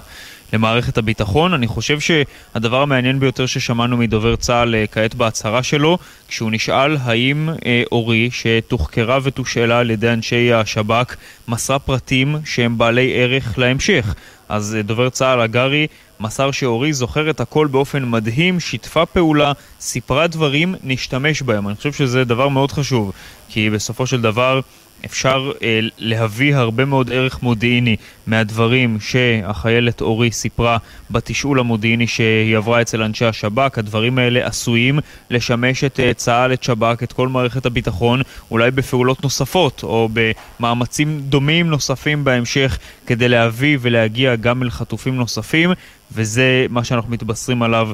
[0.52, 1.54] למערכת הביטחון.
[1.54, 7.48] אני חושב שהדבר המעניין ביותר ששמענו מדובר צה"ל אה, כעת בהצהרה שלו, כשהוא נשאל האם
[7.66, 11.16] אה, אורי, שתוחקרה ותושאלה על ידי אנשי השב"כ,
[11.48, 14.14] מסרה פרטים שהם בעלי ערך להמשך.
[14.48, 15.86] אז אה, דובר צה"ל הגרי
[16.20, 21.68] מסר שאורי זוכרת הכל באופן מדהים, שיתפה פעולה, סיפרה דברים, נשתמש בהם.
[21.68, 23.12] אני חושב שזה דבר מאוד חשוב,
[23.48, 24.60] כי בסופו של דבר
[25.04, 30.78] אפשר אה, להביא הרבה מאוד ערך מודיעיני מהדברים שהחיילת אורי סיפרה
[31.10, 33.78] בתשאול המודיעיני שהיא עברה אצל אנשי השב"כ.
[33.78, 34.98] הדברים האלה עשויים
[35.30, 41.20] לשמש את אה, צה"ל, את שב"כ, את כל מערכת הביטחון, אולי בפעולות נוספות או במאמצים
[41.20, 45.70] דומים נוספים בהמשך כדי להביא ולהגיע גם אל חטופים נוספים,
[46.12, 47.90] וזה מה שאנחנו מתבשרים עליו.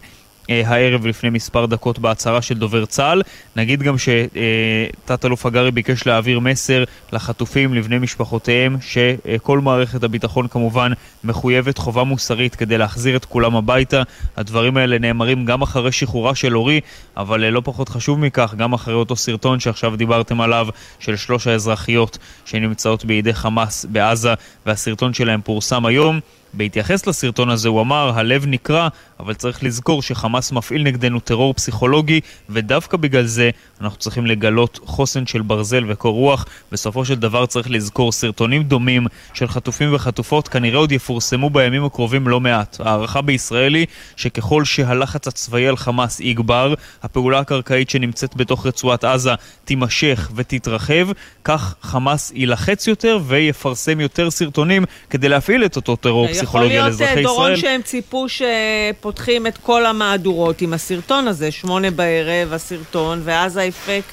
[0.51, 3.23] אה, הערב לפני מספר דקות בהצהרה של דובר צה"ל.
[3.57, 10.93] נגיד גם שתת-אלוף הגרי ביקש להעביר מסר לחטופים, לבני משפחותיהם, שכל מערכת הביטחון כמובן
[11.25, 14.03] מחויבת חובה מוסרית כדי להחזיר את כולם הביתה.
[14.37, 16.81] הדברים האלה נאמרים גם אחרי שחרורה של אורי,
[17.17, 21.47] אבל אה, לא פחות חשוב מכך, גם אחרי אותו סרטון שעכשיו דיברתם עליו, של שלוש
[21.47, 24.35] האזרחיות שנמצאות בידי חמאס בעזה,
[24.67, 26.21] והסרטון שלהם פורסם היום.
[26.57, 28.88] בהתייחס לסרטון הזה הוא אמר, הלב נקרע,
[29.21, 35.27] אבל צריך לזכור שחמאס מפעיל נגדנו טרור פסיכולוגי, ודווקא בגלל זה אנחנו צריכים לגלות חוסן
[35.27, 36.47] של ברזל וקור רוח.
[36.73, 42.29] בסופו של דבר צריך לזכור סרטונים דומים של חטופים וחטופות כנראה עוד יפורסמו בימים הקרובים
[42.29, 42.77] לא מעט.
[42.81, 49.35] ההערכה בישראל היא שככל שהלחץ הצבאי על חמאס יגבר, הפעולה הקרקעית שנמצאת בתוך רצועת עזה
[49.64, 51.09] תימשך ותתרחב,
[51.45, 57.05] כך חמאס יילחץ יותר ויפרסם יותר סרטונים כדי להפעיל את אותו טרור פסיכולוגי על אזרחי
[57.05, 57.57] יכול להיות, דורון, ישראל.
[57.57, 64.13] שהם ציפו שפותחים את כל המהדורות עם הסרטון הזה, שמונה בערב הסרטון, ואז האפקט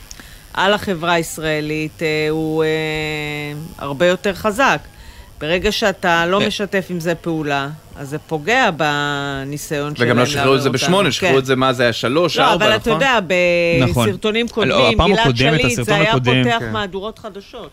[0.53, 2.69] על החברה הישראלית אה, הוא אה,
[3.77, 4.79] הרבה יותר חזק.
[5.41, 6.47] ברגע שאתה לא כן.
[6.47, 10.97] משתף עם זה פעולה, אז זה פוגע בניסיון שלהם וגם לא שחררו את זה בשמונה,
[10.97, 11.11] אותנו.
[11.11, 11.37] שחררו כן.
[11.37, 12.81] את זה, מה זה היה, שלוש, לא, ארבע, אבל נכון?
[12.81, 13.19] אתה יודע,
[13.89, 14.09] נכון.
[14.09, 16.71] בסרטונים לא, קודמים, גלעד שליט, זה היה פותח כן.
[16.71, 17.71] מהדורות חדשות.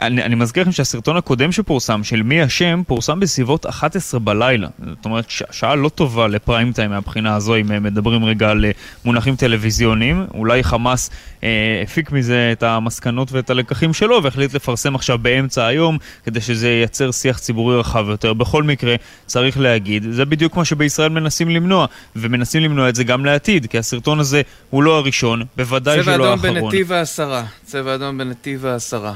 [0.00, 4.68] אני, אני מזכיר לכם שהסרטון הקודם שפורסם, של מי אשם, פורסם בסביבות 11 בלילה.
[4.88, 8.64] זאת אומרת, ש- שעה לא טובה לפריים טיים מהבחינה הזו, אם מדברים רגע על
[9.04, 10.26] מונחים טלוויזיוניים.
[10.34, 11.10] אולי חמאס
[11.44, 11.48] אה,
[11.82, 17.10] הפיק מזה את המסקנות ואת הלקחים שלו, והחליט לפרסם עכשיו באמצע היום, כדי שזה ייצר
[17.10, 18.32] שיח ציבורי רחב יותר.
[18.32, 18.94] בכל מקרה,
[19.26, 23.78] צריך להגיד, זה בדיוק מה שבישראל מנסים למנוע, ומנסים למנוע את זה גם לעתיד, כי
[23.78, 26.38] הסרטון הזה הוא לא הראשון, בוודאי שלא האחרון.
[26.38, 27.44] צבע אדום בנתיב העשרה.
[27.64, 29.14] צבע אדום בנתיב העשרה.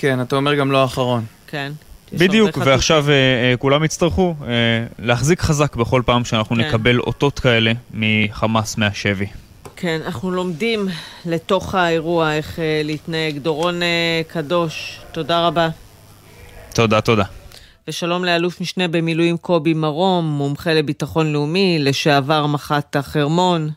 [0.00, 1.24] כן, אתה אומר גם לא האחרון.
[1.46, 1.72] כן.
[2.12, 4.44] בדיוק, ועכשיו uh, uh, כולם יצטרכו uh,
[4.98, 6.62] להחזיק חזק בכל פעם שאנחנו כן.
[6.62, 9.26] נקבל אותות כאלה מחמאס מהשבי.
[9.76, 10.88] כן, אנחנו לומדים
[11.26, 13.38] לתוך האירוע איך uh, להתנהג.
[13.38, 15.68] דורון uh, קדוש, תודה רבה.
[16.74, 17.24] תודה, תודה.
[17.88, 23.70] ושלום לאלוף משנה במילואים קובי מרום, מומחה לביטחון לאומי, לשעבר מח"ט החרמון.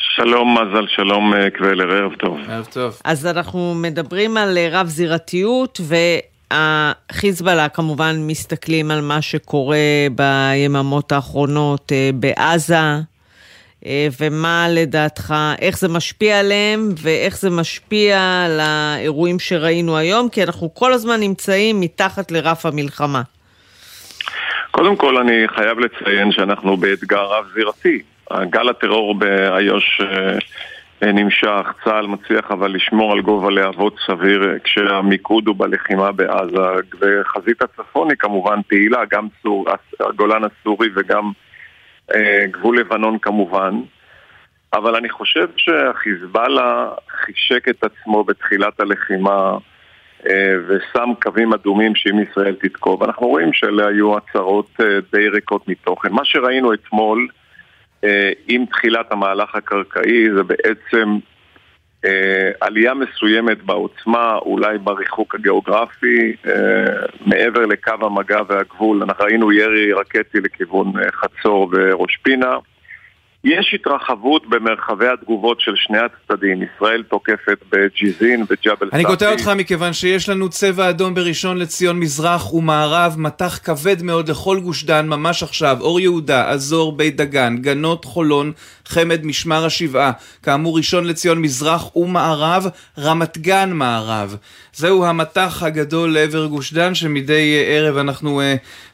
[0.00, 2.38] שלום מזל, שלום קבלר, ערב טוב.
[2.48, 3.00] ערב טוב.
[3.04, 5.80] אז אנחנו מדברים על רב זירתיות,
[6.50, 9.76] והחיזבאללה כמובן מסתכלים על מה שקורה
[10.12, 12.76] ביממות האחרונות בעזה,
[14.20, 20.74] ומה לדעתך, איך זה משפיע עליהם, ואיך זה משפיע על האירועים שראינו היום, כי אנחנו
[20.74, 23.22] כל הזמן נמצאים מתחת לרף המלחמה.
[24.70, 28.02] קודם כל אני חייב לציין שאנחנו באתגר רב-זירתי.
[28.32, 30.00] גל הטרור באיו"ש
[31.02, 36.60] נמשך, צה"ל מצליח אבל לשמור על גובה להבות סביר כשהמיקוד הוא בלחימה בעזה
[37.00, 39.66] וחזית הצפון היא כמובן פעילה, גם סור,
[40.00, 41.32] הגולן הסורי וגם
[42.14, 43.74] אה, גבול לבנון כמובן
[44.72, 49.56] אבל אני חושב שהחיזבאללה חישק את עצמו בתחילת הלחימה
[50.26, 53.02] אה, ושם קווים אדומים שאם ישראל תתקוף.
[53.02, 56.12] אנחנו רואים שאלה היו הצהרות אה, די ריקות מתוכן.
[56.12, 57.28] מה שראינו אתמול
[58.48, 61.18] עם תחילת המהלך הקרקעי זה בעצם
[62.04, 69.02] אה, עלייה מסוימת בעוצמה, אולי בריחוק הגיאוגרפי, אה, מעבר לקו המגע והגבול.
[69.02, 72.56] אנחנו ראינו ירי רקטי לכיוון אה, חצור וראש פינה.
[73.44, 76.62] יש התרחבות במרחבי התגובות של שני הצדדים.
[76.62, 78.96] ישראל תוקפת בג'יזין וג'בל סאפי.
[78.96, 84.28] אני קוטע אותך מכיוון שיש לנו צבע אדום בראשון לציון מזרח ומערב, מטח כבד מאוד
[84.30, 88.52] לכל גוש דן ממש עכשיו, אור יהודה, אזור, בית דגן, גנות, חולון,
[88.86, 90.12] חמד, משמר השבעה.
[90.42, 92.66] כאמור, ראשון לציון מזרח ומערב,
[92.98, 94.36] רמת גן מערב.
[94.74, 98.44] זהו המטח הגדול לעבר גוש דן שמדי ערב אנחנו uh,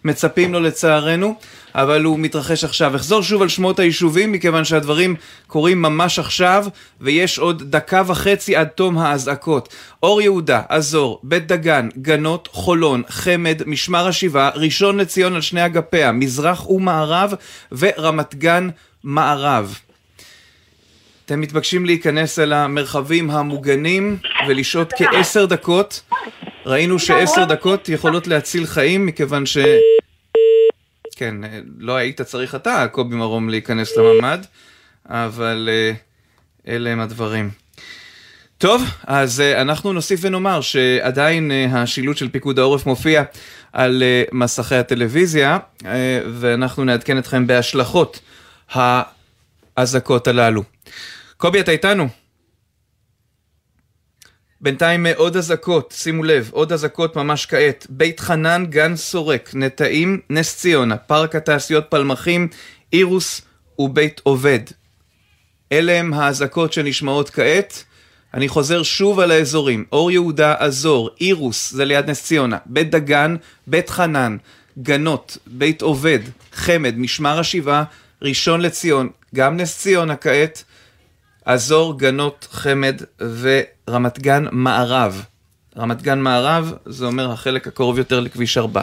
[0.04, 1.36] מצפים לו לצערנו.
[1.76, 2.96] אבל הוא מתרחש עכשיו.
[2.96, 5.14] אחזור שוב על שמות היישובים, מכיוון שהדברים
[5.46, 6.66] קורים ממש עכשיו,
[7.00, 9.68] ויש עוד דקה וחצי עד תום האזעקות.
[10.02, 16.12] אור יהודה, אזור, בית דגן, גנות, חולון, חמד, משמר השבעה, ראשון לציון על שני אגפיה,
[16.12, 17.34] מזרח ומערב,
[17.72, 18.68] ורמת גן
[19.04, 19.78] מערב.
[21.26, 26.02] אתם מתבקשים להיכנס אל המרחבים המוגנים ולשהות כעשר דקות.
[26.66, 29.58] ראינו שעשר דקות יכולות להציל חיים, מכיוון ש...
[31.16, 31.34] כן,
[31.78, 34.38] לא היית צריך אתה, קובי מרום, להיכנס לממ"ד,
[35.06, 35.68] אבל
[36.68, 37.50] אלה הם הדברים.
[38.58, 43.22] טוב, אז אנחנו נוסיף ונאמר שעדיין השילוט של פיקוד העורף מופיע
[43.72, 45.58] על מסכי הטלוויזיה,
[46.32, 48.20] ואנחנו נעדכן אתכם בהשלכות
[49.76, 50.62] האזעקות הללו.
[51.36, 52.08] קובי, אתה איתנו?
[54.60, 57.86] בינתיים עוד אזעקות, שימו לב, עוד אזעקות ממש כעת.
[57.90, 62.48] בית חנן, גן סורק, נטעים, נס ציונה, פארק התעשיות פלמחים,
[62.92, 63.42] אירוס
[63.78, 64.58] ובית עובד.
[65.72, 67.84] אלה הם האזעקות שנשמעות כעת.
[68.34, 69.84] אני חוזר שוב על האזורים.
[69.92, 74.36] אור יהודה, אזור, אירוס, זה ליד נס ציונה, בית דגן, בית חנן,
[74.82, 76.20] גנות, בית עובד,
[76.52, 77.84] חמד, משמר השבעה,
[78.22, 80.64] ראשון לציון, גם נס ציונה כעת.
[81.46, 85.24] אזור גנות חמד ורמת גן מערב.
[85.78, 88.82] רמת גן מערב זה אומר החלק הקרוב יותר לכביש 4.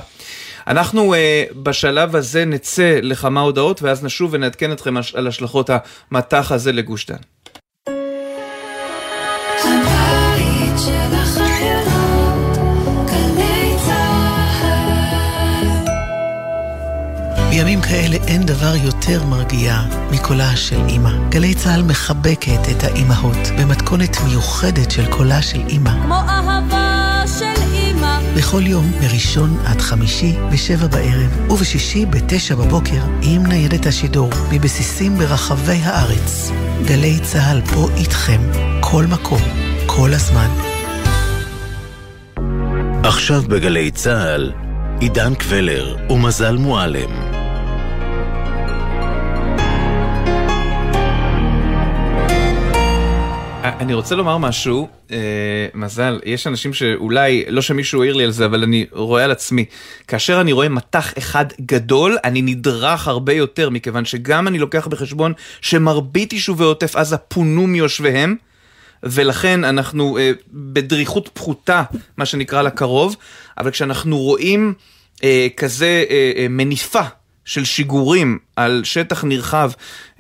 [0.68, 1.18] אנחנו uh,
[1.64, 5.70] בשלב הזה נצא לכמה הודעות ואז נשוב ונעדכן אתכם על השלכות
[6.12, 7.16] המטח הזה לגוש דן.
[17.64, 21.10] בימים כאלה אין דבר יותר מרגיע מקולה של אימא.
[21.30, 25.92] גלי צה"ל מחבקת את האימהות במתכונת מיוחדת של קולה של אימא.
[26.04, 28.20] כמו אהבה של אימא.
[28.38, 35.80] בכל יום, מראשון עד חמישי, בשבע בערב, ובשישי בתשע בבוקר, עם ניידת השידור, מבסיסים ברחבי
[35.84, 36.52] הארץ.
[36.86, 38.42] גלי צה"ל פה איתכם,
[38.80, 39.42] כל מקום,
[39.86, 40.50] כל הזמן.
[43.04, 44.52] עכשיו בגלי צה"ל,
[45.00, 47.33] עידן קבלר ומזל מועלם.
[53.64, 55.18] אני רוצה לומר משהו, אה,
[55.74, 59.66] מזל, יש אנשים שאולי, לא שמישהו העיר לי על זה, אבל אני רואה על עצמי.
[60.08, 65.34] כאשר אני רואה מטח אחד גדול, אני נדרך הרבה יותר, מכיוון שגם אני לוקח בחשבון
[65.62, 68.36] שמרבית יישובי עוטף עזה פונו מיושביהם.
[69.04, 71.84] ולכן אנחנו אה, בדריכות פחותה,
[72.18, 73.16] מה שנקרא לקרוב,
[73.58, 74.74] אבל כשאנחנו רואים
[75.24, 77.04] אה, כזה אה, אה, מניפה
[77.46, 79.72] של שיגורים על שטח נרחב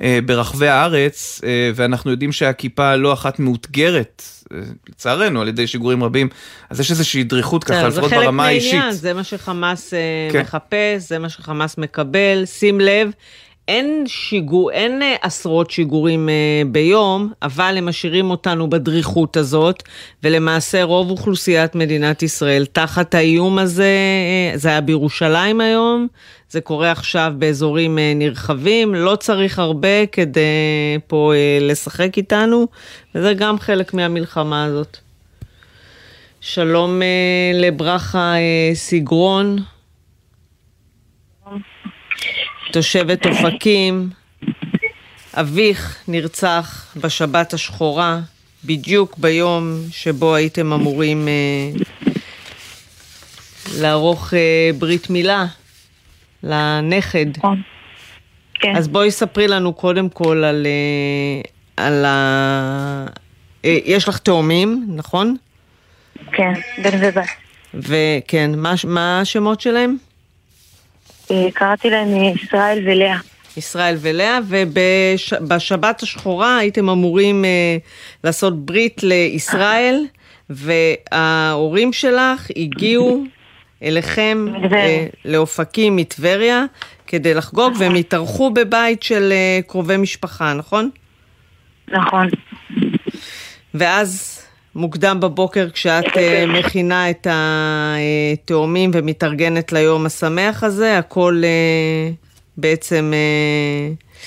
[0.01, 4.59] אה, ברחבי הארץ, אה, ואנחנו יודעים שהכיפה לא אחת מאותגרת, אה,
[4.89, 6.29] לצערנו, על ידי שיגורים רבים,
[6.69, 8.71] אז יש איזושהי דריכות ככה, לפחות ברמה האישית.
[8.71, 9.99] זה חלק מהעניין, זה מה שחמאס אה,
[10.31, 10.41] כן.
[10.41, 13.11] מחפש, זה מה שחמאס מקבל, שים לב.
[13.67, 19.83] אין שיגור, אין אה, עשרות שיגורים אה, ביום, אבל הם משאירים אותנו בדריכות הזאת,
[20.23, 23.83] ולמעשה רוב אוכלוסיית מדינת ישראל תחת האיום הזה,
[24.53, 26.07] אה, זה היה בירושלים היום,
[26.49, 30.41] זה קורה עכשיו באזורים נרחבים, לא צריך הרבה כדי
[31.07, 32.67] פה לשחק איתנו,
[33.15, 34.97] וזה גם חלק מהמלחמה הזאת.
[36.41, 37.01] שלום
[37.53, 38.33] לברכה
[38.73, 39.72] סיגרון.
[42.73, 44.09] תושבת אופקים,
[45.33, 48.19] אביך נרצח בשבת השחורה,
[48.65, 51.33] בדיוק ביום שבו הייתם אמורים אה,
[53.79, 55.45] לערוך אה, ברית מילה
[56.43, 57.25] לנכד.
[57.37, 57.61] נכון.
[58.53, 58.75] כן.
[58.75, 61.41] אז בואי ספרי לנו קודם כל על, אה,
[61.85, 63.05] על ה...
[63.65, 65.35] אה, יש לך תאומים, נכון?
[66.31, 67.27] כן, בן ובת.
[67.73, 69.97] וכן, מה, מה השמות שלהם?
[71.31, 73.17] אה, קראתי להם ישראל ולאה.
[73.57, 77.77] ישראל ולאה, ובשבת השחורה הייתם אמורים אה,
[78.23, 80.05] לעשות ברית לישראל,
[80.49, 83.23] וההורים שלך הגיעו
[83.83, 86.65] אליכם אה, לאופקים מטבריה
[87.07, 90.89] כדי לחגוג, והם התארחו בבית של אה, קרובי משפחה, נכון?
[91.87, 92.27] נכון.
[93.73, 94.42] ואז
[94.75, 96.19] מוקדם בבוקר כשאת uh,
[96.59, 102.15] מכינה את התאומים ומתארגנת ליום השמח הזה, הכל uh,
[102.57, 104.21] בעצם uh,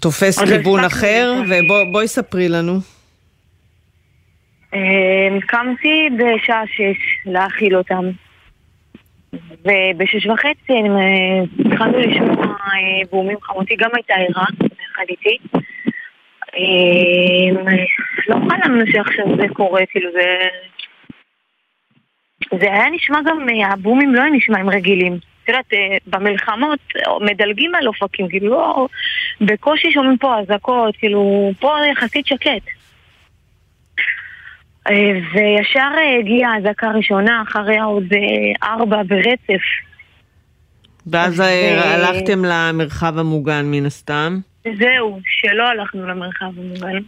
[0.00, 2.78] תופס כיוון אחר, ובואי ספרי לנו.
[5.46, 8.10] קמתי בשעה שש להאכיל אותם.
[9.32, 10.72] ובשש וחצי
[11.66, 12.46] התחלנו לשמוע
[13.10, 15.38] בומים חמותי, גם הייתה ערה, יחד איתי.
[18.28, 20.48] לא חלמנו שעכשיו זה קורה, כאילו זה...
[22.60, 25.18] זה היה נשמע גם, הבומים לא היו נשמעים רגילים.
[25.44, 26.78] את יודעת, אה, במלחמות
[27.20, 28.86] מדלגים על אופקים, כאילו לא...
[29.40, 32.62] בקושי שומעים פה אזעקות, כאילו, פה יחסית שקט.
[34.90, 38.04] אה, וישר אה, הגיעה אזעקה ראשונה, אחריה עוד
[38.62, 39.62] ארבע ברצף.
[41.06, 44.38] ואז הלכתם למרחב המוגן מן הסתם?
[44.64, 46.98] זהו, שלא הלכנו למרחב המוגן.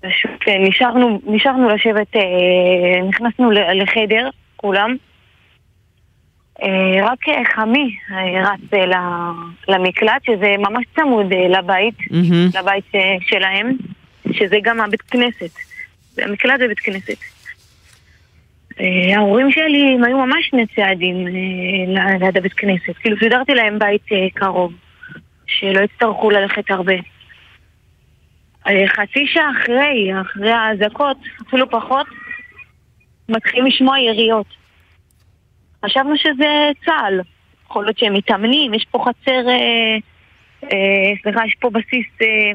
[0.00, 4.96] פשוט כן, נשארנו, נשארנו לשבת, אה, נכנסנו לחדר, כולם.
[6.62, 7.18] אה, רק
[7.54, 8.80] חמי אה, רץ
[9.68, 12.58] למקלט, שזה ממש צמוד לבית, mm-hmm.
[12.58, 12.84] לבית
[13.20, 13.76] שלהם,
[14.32, 15.50] שזה גם הבית כנסת.
[16.18, 17.16] המקלט זה בית כנסת.
[19.16, 21.26] ההורים שלי הם היו ממש שני צעדים
[22.20, 22.96] ליד הבית כנסת.
[23.00, 24.72] כאילו סידרתי להם בית קרוב,
[25.58, 26.94] שלא יצטרכו ללכת הרבה.
[28.66, 31.16] אה, חצי שעה אחרי, אחרי האזעקות,
[31.48, 32.06] אפילו פחות,
[33.28, 34.46] מתחילים לשמוע יריות.
[35.84, 37.20] חשבנו שזה צה"ל.
[37.66, 39.96] יכול להיות שהם מתאמנים, יש פה חצר, אה,
[40.64, 42.52] אה, סליחה, יש פה בסיס אה,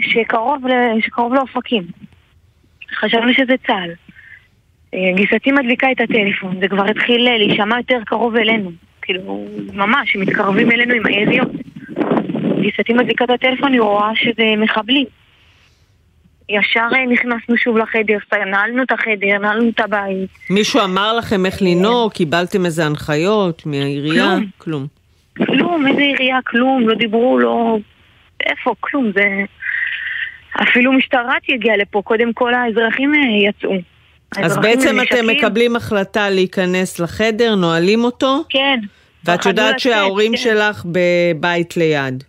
[0.00, 1.82] שקרוב, ל, שקרוב לאופקים.
[2.94, 3.90] חשבנו שזה צה"ל.
[4.94, 8.70] אה, גיסתי מדליקה את הטלפון, זה כבר התחיל להישמע יותר קרוב אלינו.
[9.02, 11.50] כאילו, ממש, הם מתקרבים אלינו עם היריות.
[12.60, 15.06] גיסתי מדליקה את הטלפון, היא רואה שזה מחבלים.
[16.48, 20.30] ישר אה, נכנסנו שוב לחדר, נעלנו את החדר, נעלנו את הבית.
[20.50, 22.12] מישהו אמר לכם איך לנהוג?
[22.12, 24.36] קיבלתם איזה הנחיות מהעירייה?
[24.58, 24.86] כלום.
[25.36, 25.86] כלום.
[25.86, 26.38] איזה עירייה?
[26.46, 27.78] כלום, לא דיברו, לא...
[28.46, 28.74] איפה?
[28.80, 29.44] כלום, זה...
[30.62, 33.76] אפילו משטרה תגיע לפה, קודם כל האזרחים אה, יצאו.
[34.36, 38.44] אז בעצם אתם מקבלים החלטה להיכנס לחדר, נועלים אותו?
[38.48, 38.78] כן.
[39.24, 40.36] ואת יודעת שההורים כן.
[40.36, 42.24] שלך בבית ליד.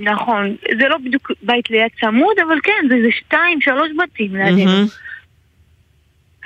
[0.00, 4.72] נכון, זה לא בדיוק בית ליד צמוד, אבל כן, זה, זה שתיים, שלוש בתים לידינו.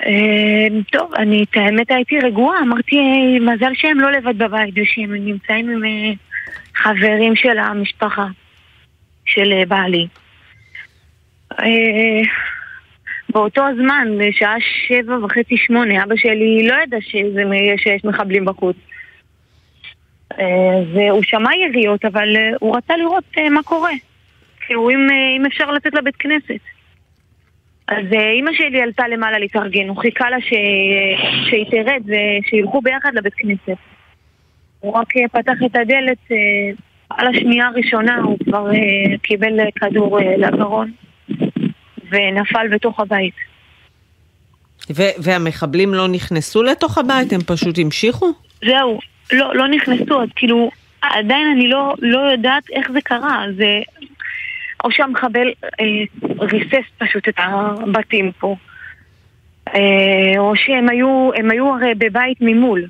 [0.05, 2.97] אמ, טוב, אני, את האמת הייתי רגועה, אמרתי,
[3.39, 6.13] מזל שהם לא לבד בבית, ושהם נמצאים עם אה,
[6.75, 8.27] חברים של המשפחה,
[9.25, 10.07] של אה, בעלי.
[11.59, 12.21] אה,
[13.29, 14.55] באותו זמן, בשעה
[14.87, 17.43] שבע וחצי שמונה, אבא שלי לא ידע שזה,
[17.77, 18.75] שיש מחבלים בחוץ.
[20.93, 23.91] והוא שמע יריות, אבל הוא רצה לראות מה קורה.
[24.65, 25.07] כאילו אם,
[25.37, 26.61] אם אפשר לצאת לבית כנסת.
[27.87, 30.53] אז אימא שלי עלתה למעלה להתארגן, הוא חיכה לה ש...
[31.49, 33.77] שהיא תרד ושילכו ביחד לבית כנסת.
[34.79, 36.31] הוא רק פתח את הדלת,
[37.09, 38.67] על השנייה הראשונה הוא כבר
[39.21, 40.91] קיבל כדור לגרון
[42.11, 43.33] ונפל בתוך הבית.
[44.89, 47.33] ו- והמחבלים לא נכנסו לתוך הבית?
[47.33, 48.25] הם פשוט המשיכו?
[48.65, 48.99] זהו,
[49.31, 50.71] לא, לא נכנסו, אז כאילו,
[51.01, 53.45] עדיין אני לא, לא יודעת איך זה קרה.
[53.57, 53.79] זה...
[54.83, 55.85] או שהמחבל אה,
[56.39, 58.55] ריסס פשוט את הבתים פה,
[59.67, 62.87] אה, או שהם היו, הם היו הרי בבית ממול.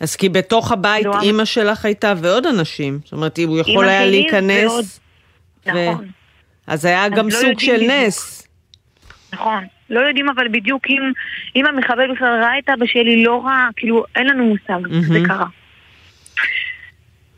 [0.00, 2.98] אז כי בתוך הבית לא אימא שלך הייתה ועוד אנשים.
[3.04, 4.70] זאת אומרת, אם הוא יכול היה להיכנס...
[4.72, 4.84] ועוד...
[5.66, 5.90] ו...
[5.90, 6.06] נכון.
[6.66, 8.48] אז היה גם לא סוג של נס.
[9.32, 9.64] נכון.
[9.90, 11.12] לא יודעים אבל בדיוק אם,
[11.56, 15.12] אם המחבל בכלל ראה את אבא שלי, לא ראה, כאילו, אין לנו מושג, mm-hmm.
[15.12, 15.46] זה קרה.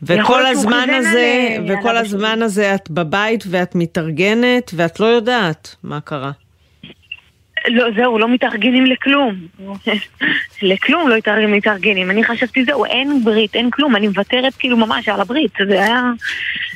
[0.03, 2.43] וכל הזמן הזה, על, וכל על הזמן.
[2.43, 6.31] הזה את בבית ואת מתארגנת ואת לא יודעת מה קרה.
[7.69, 9.35] לא, זהו, לא מתארגנים לכלום.
[10.63, 11.17] לכלום לא
[11.49, 12.11] מתארגנים.
[12.11, 13.97] אני חשבתי, זהו, אין ברית, אין כלום.
[13.97, 15.53] אני מוותרת כאילו ממש על הברית.
[15.69, 16.03] זה היה...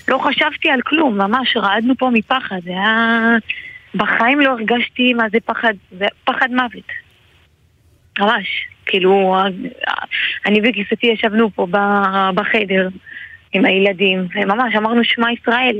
[0.08, 2.56] לא חשבתי על כלום, ממש רעדנו פה מפחד.
[2.64, 3.36] זה היה...
[3.94, 6.88] בחיים לא הרגשתי מה זה פחד, זה פחד מוות.
[8.18, 8.66] ממש.
[8.86, 9.36] כאילו,
[10.46, 11.66] אני וגיסתי ישבנו פה
[12.34, 12.88] בחדר
[13.52, 15.76] עם הילדים, וממש אמרנו שמע ישראל,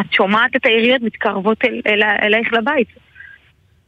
[0.00, 2.88] את שומעת את היריות מתקרבות אל, אל, אלייך לבית.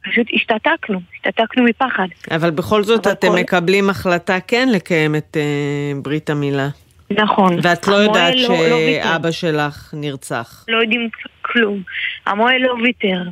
[0.04, 2.06] פשוט השתתקנו, השתתקנו מפחד.
[2.30, 3.40] אבל בכל זאת אבל אתם כל...
[3.40, 6.68] מקבלים החלטה כן לקיים את uh, ברית המילה.
[7.10, 7.58] נכון.
[7.62, 10.64] ואת לא יודעת לא, לא שאבא לא שלך נרצח.
[10.68, 11.08] לא יודעים
[11.52, 11.82] כלום.
[12.26, 13.22] המוהל לא ויתר.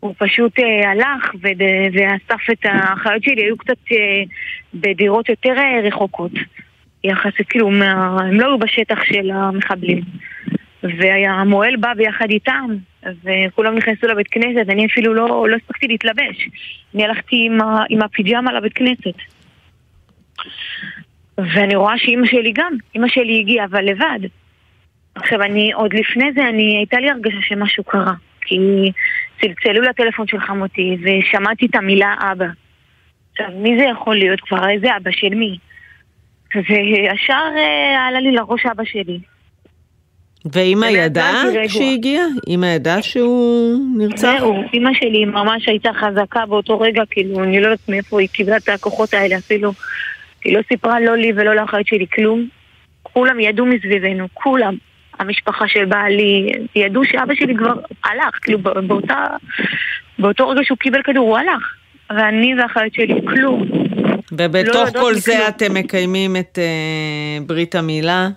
[0.00, 1.34] הוא פשוט אה, הלך
[1.92, 4.22] ואסף את האחיות שלי, היו קצת אה,
[4.74, 6.32] בדירות יותר אה, רחוקות.
[7.04, 10.00] יחסית, כאילו, מה, הם לא היו בשטח של המחבלים.
[10.82, 12.66] והמוהל בא ביחד איתם,
[13.02, 16.48] וכולם נכנסו לבית כנסת, אני אפילו לא, לא הספקתי להתלבש.
[16.94, 19.16] אני הלכתי עם, ה, עם הפיג'מה לבית כנסת.
[21.38, 24.28] ואני רואה שאימא שלי גם, אימא שלי הגיעה, אבל לבד.
[25.14, 28.12] עכשיו, אני, עוד לפני זה, אני, הייתה לי הרגשה שמשהו קרה.
[28.40, 28.56] כי
[29.40, 32.46] צלצלו לטלפון של חמותי, ושמעתי את המילה אבא.
[33.32, 34.68] עכשיו, מי זה יכול להיות כבר?
[34.68, 35.58] איזה אבא של מי?
[36.54, 39.18] וישר אה, עלה לי לראש אבא שלי.
[40.52, 42.24] ואימא ידעה כשהיא הגיעה?
[42.46, 44.38] אימא ידעה שהוא נרצח?
[44.38, 48.56] זהו, אימא שלי ממש הייתה חזקה באותו רגע, כאילו, אני לא יודעת מאיפה היא קיבלה
[48.56, 49.72] את הכוחות האלה אפילו.
[50.44, 52.48] היא לא סיפרה לא לי ולא לאחרית שלי כלום.
[53.02, 54.76] כולם ידעו מסביבנו, כולם.
[55.22, 59.26] המשפחה של בעלי, ידעו שאבא שלי כבר הלך, כאילו באותה,
[60.18, 61.74] באותו רגע שהוא קיבל כדור הוא הלך.
[62.10, 63.68] ואני והאחרית שלי, כלום.
[64.32, 65.48] ובתוך לא כל זה כלום.
[65.48, 68.28] אתם מקיימים את uh, ברית המילה?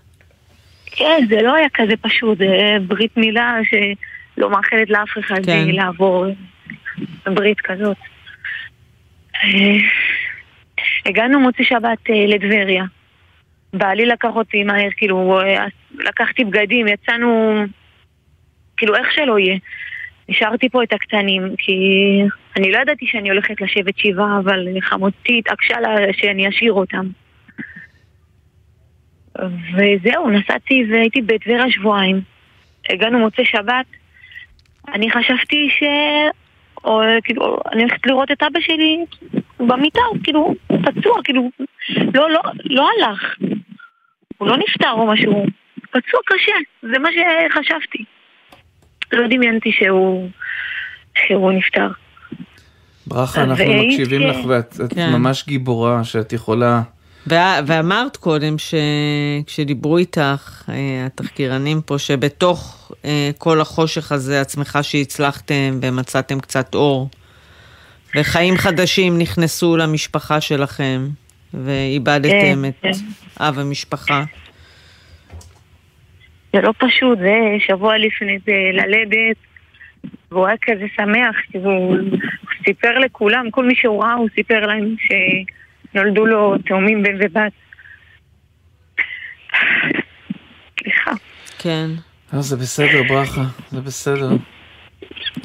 [0.85, 5.67] כן, זה לא היה כזה פשוט, זה ברית מילה שלא מאחלת לאף אחד כן.
[5.67, 6.25] לעבור
[7.25, 7.97] ברית כזאת.
[9.35, 9.77] אה,
[11.05, 12.83] הגענו מוצאי שבת אה, לטבריה.
[13.77, 15.65] בעלי לקח אותי מהר, כאילו, אה,
[15.99, 17.55] לקחתי בגדים, יצאנו,
[18.77, 19.57] כאילו, איך שלא יהיה.
[20.29, 21.73] נשארתי פה את הקטנים, כי
[22.57, 27.05] אני לא ידעתי שאני הולכת לשבת שבעה, אבל חמותי התעקשה לה שאני אשאיר אותם.
[29.73, 32.21] וזהו, נסעתי והייתי בטבריה שבועיים.
[32.89, 33.85] הגענו מוצאי שבת,
[34.93, 35.83] אני חשבתי ש...
[36.83, 39.05] או כאילו, אני הולכת לראות את אבא שלי
[39.59, 41.49] במיטה, כאילו, פצוע, כאילו,
[42.13, 43.35] לא, לא, לא הלך.
[44.37, 45.45] הוא לא נפטר או משהו,
[45.81, 48.05] פצוע קשה, זה מה שחשבתי.
[49.11, 50.29] לא דמיינתי שהוא,
[51.25, 51.87] שהוא נפטר.
[53.07, 55.11] ברכה, אנחנו מקשיבים לך ואת כן.
[55.11, 56.81] ממש גיבורה שאת יכולה...
[57.65, 66.39] ואמרת קודם שכשדיברו איתך, אה, התחקירנים פה, שבתוך אה, כל החושך הזה, שמחה שהצלחתם ומצאתם
[66.39, 67.09] קצת אור,
[68.15, 71.07] וחיים חדשים נכנסו למשפחה שלכם,
[71.63, 72.91] ואיבדתם כן, את כן.
[73.39, 74.23] אב המשפחה.
[76.53, 79.37] זה לא פשוט, זה שבוע לפני זה ללדת,
[80.31, 81.97] והוא היה כזה שמח, כאילו, הוא
[82.65, 85.09] סיפר לכולם, כל מי שהוא ראה, הוא סיפר להם ש...
[85.95, 87.51] נולדו לו תאומים בן ובת.
[90.79, 91.11] סליחה.
[91.59, 91.89] כן.
[92.33, 94.29] לא, זה בסדר, ברכה, זה בסדר.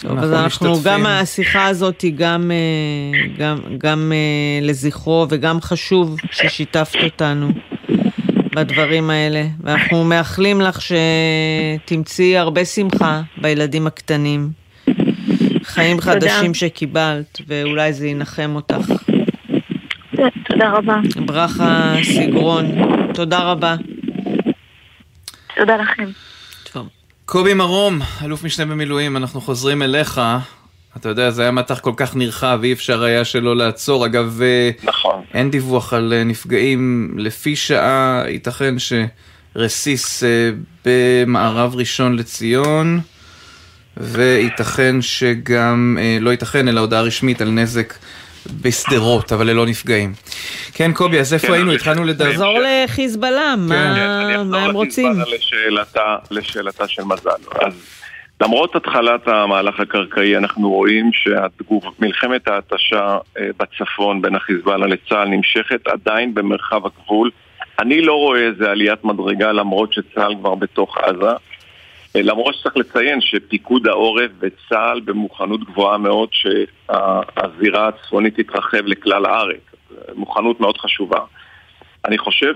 [0.01, 6.17] טוב, אז אנחנו, גם השיחה הזאת היא גם, אה, גם, גם אה, לזכרו וגם חשוב
[6.31, 7.49] ששיתפת אותנו
[8.55, 9.45] בדברים האלה.
[9.61, 14.51] ואנחנו מאחלים לך שתמצאי הרבה שמחה בילדים הקטנים.
[15.63, 18.93] חיים חדשים שקיבלת, ואולי זה ינחם אותך.
[20.45, 20.97] תודה רבה.
[21.27, 22.67] ברכה סגרון,
[23.15, 23.77] תודה רבה.
[25.57, 26.05] תודה לכם.
[27.31, 30.21] קובי מרום, אלוף משנה במילואים, אנחנו חוזרים אליך.
[30.97, 34.07] אתה יודע, זה היה מטח כל כך נרחב, אי אפשר היה שלא לעצור.
[34.07, 35.23] אגב, אה, נכון.
[35.35, 40.51] אין דיווח על אה, נפגעים לפי שעה, ייתכן שרסיס אה,
[40.85, 43.01] במערב ראשון לציון,
[43.97, 47.95] וייתכן שגם, לא ייתכן, אלא הודעה רשמית על נזק
[48.63, 50.13] בשדרות, אבל ללא נפגעים.
[50.75, 51.73] כן, קובי, אז איפה כן, היינו?
[51.73, 52.31] התחלנו לדבר.
[52.31, 55.13] תחזור לחיזבאללה, מה כן, הם רוצים?
[56.31, 57.31] לשאלתה של מזל.
[57.61, 58.01] אז
[58.41, 66.35] למרות התחלת המהלך הקרקעי, אנחנו רואים שמלחמת ההתשה אה, בצפון בין החיזבאללה לצה"ל נמשכת עדיין
[66.35, 67.31] במרחב הגבול.
[67.79, 71.33] אני לא רואה איזה עליית מדרגה למרות שצה"ל כבר בתוך עזה.
[72.17, 79.61] אה, למרות שצריך לציין שפיקוד העורף וצה"ל במוכנות גבוהה מאוד שהזירה הצפונית תתרחב לכלל הארץ.
[80.15, 81.21] מוכנות מאוד חשובה.
[82.05, 82.55] אני חושב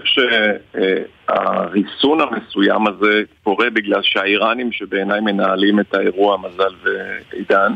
[1.25, 7.73] שהריסון המסוים הזה קורה בגלל שהאיראנים שבעיניי מנהלים את האירוע, מזל ועידן,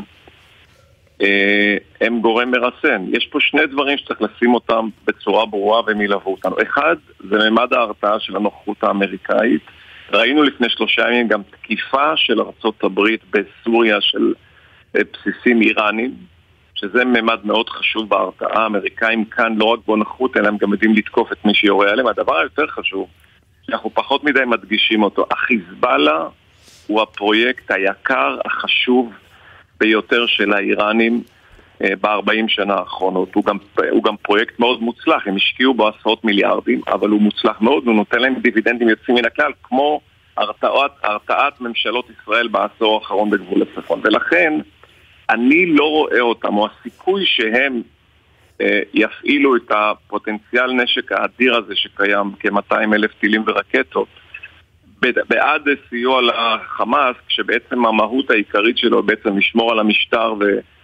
[1.21, 3.05] אה, הם גורם מרסן.
[3.11, 6.55] יש פה שני דברים שצריך לשים אותם בצורה ברורה והם ילוו אותנו.
[6.61, 6.95] אחד,
[7.29, 9.61] זה ממד ההרתעה של הנוכחות האמריקאית.
[10.11, 14.33] ראינו לפני שלושה ימים גם תקיפה של ארצות הברית בסוריה של
[14.95, 16.13] אה, בסיסים איראנים.
[16.79, 18.63] שזה ממד מאוד חשוב בהרתעה.
[18.63, 19.95] האמריקאים כאן לא רק בו
[20.37, 22.07] אלא הם גם יודעים לתקוף את מי שיורה עליהם.
[22.07, 23.07] הדבר היותר חשוב,
[23.67, 26.27] שאנחנו פחות מדי מדגישים אותו, החיזבאללה
[26.87, 29.13] הוא הפרויקט היקר, החשוב
[29.79, 31.23] ביותר של האיראנים
[31.81, 33.35] ב-40 שנה האחרונות.
[33.35, 33.57] הוא גם,
[33.91, 37.95] הוא גם פרויקט מאוד מוצלח, הם השקיעו בו עשרות מיליארדים, אבל הוא מוצלח מאוד, הוא
[37.95, 40.01] נותן להם דיבידנדים יוצאים מן הכלל, כמו
[40.37, 44.01] הרתעת, הרתעת ממשלות ישראל בעשור האחרון בגבול הצפון.
[44.03, 44.53] ולכן,
[45.29, 47.81] אני לא רואה אותם, או הסיכוי שהם
[48.61, 54.07] אה, יפעילו את הפוטנציאל נשק האדיר הזה שקיים, כ-200 אלף טילים ורקטות,
[55.01, 60.33] בעד סיוע לחמאס, כשבעצם המהות העיקרית שלו בעצם לשמור על המשטר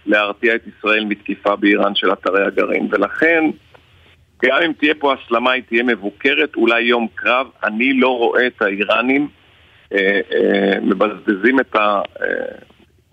[0.06, 2.88] ולהרתיע את ישראל מתקיפה באיראן של אתרי הגרעין.
[2.90, 3.44] ולכן,
[4.44, 7.46] גם אם תהיה פה הסלמה, היא תהיה מבוקרת, אולי יום קרב.
[7.64, 9.28] אני לא רואה את האיראנים
[9.92, 11.76] אה, אה, מבזבזים את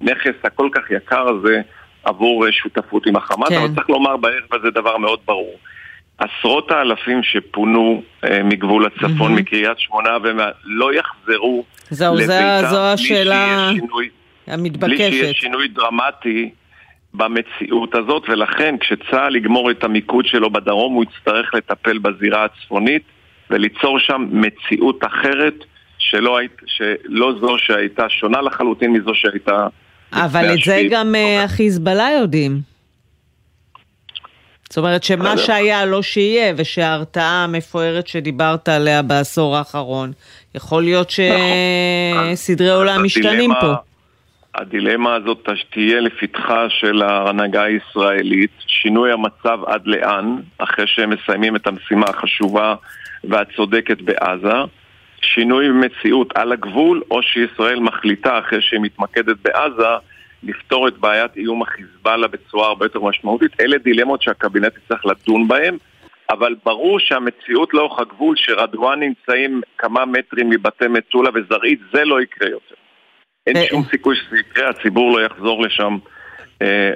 [0.02, 1.62] הנכס הכל כך יקר הזה
[2.04, 3.58] עבור אה, שותפות עם החמאס, כן.
[3.58, 5.56] אבל צריך לומר בערב הזה דבר מאוד ברור.
[6.18, 9.40] עשרות האלפים שפונו אה, מגבול הצפון, mm-hmm.
[9.40, 14.10] מקריית שמונה, ולא יחזרו זהו, לביתם זו השאלה שינוי,
[14.48, 14.88] המתבקשת.
[14.88, 16.50] בלי שיהיה שינוי דרמטי
[17.14, 23.04] במציאות הזאת, ולכן כשצה"ל יגמור את המיקוד שלו בדרום, הוא יצטרך לטפל בזירה הצפונית
[23.50, 25.54] וליצור שם מציאות אחרת,
[25.98, 29.68] שלא, היית, שלא זו שהייתה שונה לחלוטין מזו שהייתה
[30.14, 32.60] אבל את זה גם אה, החיזבאללה יודעים.
[34.70, 40.12] זאת אומרת שמה שהיה לא שיהיה, ושההרתעה המפוארת שדיברת עליה בעשור האחרון,
[40.56, 42.36] יכול להיות נכון.
[42.36, 43.74] שסדרי עולם משתנים פה.
[44.56, 51.68] הדילמה הזאת תהיה לפתחה של ההנהגה הישראלית, שינוי המצב עד לאן, אחרי שהם מסיימים את
[51.68, 52.76] המשימה החשובה
[53.24, 54.58] והצודקת בעזה,
[55.22, 59.90] שינוי מציאות על הגבול, או שישראל מחליטה, אחרי שהיא מתמקדת בעזה,
[60.44, 63.62] לפתור את בעיית איום החיזבאללה בצורה הרבה יותר משמעותית.
[63.62, 65.78] אלה דילמות שהקבינט יצטרך לדון בהן,
[66.30, 72.50] אבל ברור שהמציאות לאורך הגבול, שרדואן נמצאים כמה מטרים מבתי מטולה וזרעית, זה לא יקרה
[72.50, 72.76] יותר.
[73.48, 75.98] אין אה, שום סיכוי שזה יקרה, הציבור לא יחזור לשם.
[76.62, 76.92] אה,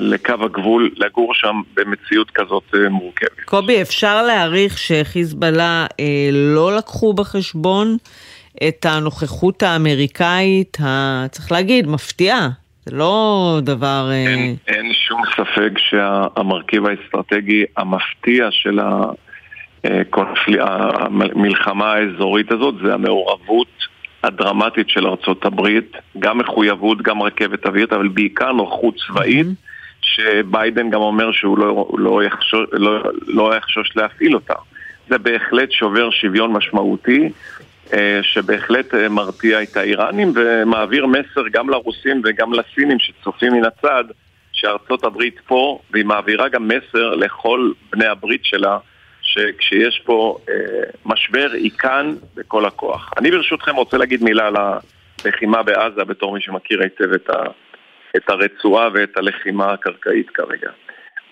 [0.00, 3.40] לקו הגבול, לגור שם במציאות כזאת אה, מורכבת.
[3.44, 7.96] קובי, אפשר להעריך שחיזבאללה אה, לא לקחו בחשבון
[8.68, 11.26] את הנוכחות האמריקאית, ה...
[11.30, 12.48] צריך להגיד, מפתיעה.
[12.86, 14.10] זה לא דבר...
[14.12, 18.80] אין, אין שום ספק שהמרכיב האסטרטגי המפתיע של
[20.60, 23.79] המלחמה האזורית הזאת זה המעורבות
[24.22, 29.46] הדרמטית של ארצות הברית, גם מחויבות, גם רכבת אווירית, אבל בעיקר נוכחות צבאית.
[30.02, 34.54] שביידן גם אומר שהוא לא, לא, יחשוש, לא, לא יחשוש להפעיל אותה.
[35.08, 37.30] זה בהחלט שובר שוויון משמעותי,
[37.92, 44.04] אה, שבהחלט אה, מרתיע את האיראנים ומעביר מסר גם לרוסים וגם לסינים שצופים מן הצד,
[44.52, 48.78] שארצות הברית פה, והיא מעבירה גם מסר לכל בני הברית שלה,
[49.30, 50.54] שכשיש פה אה,
[51.06, 53.10] משבר, היא כאן בכל הכוח.
[53.18, 54.56] אני ברשותכם רוצה להגיד מילה על
[55.24, 57.42] הלחימה בעזה בתור מי שמכיר היטב את, ה,
[58.16, 60.70] את הרצועה ואת הלחימה הקרקעית כרגע.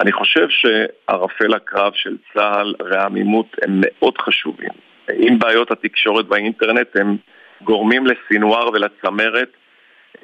[0.00, 4.70] אני חושב שערפל הקרב של צה"ל והעמימות הם מאוד חשובים.
[5.12, 7.16] אם בעיות התקשורת והאינטרנט הם
[7.62, 9.50] גורמים לסינואר ולצמרת,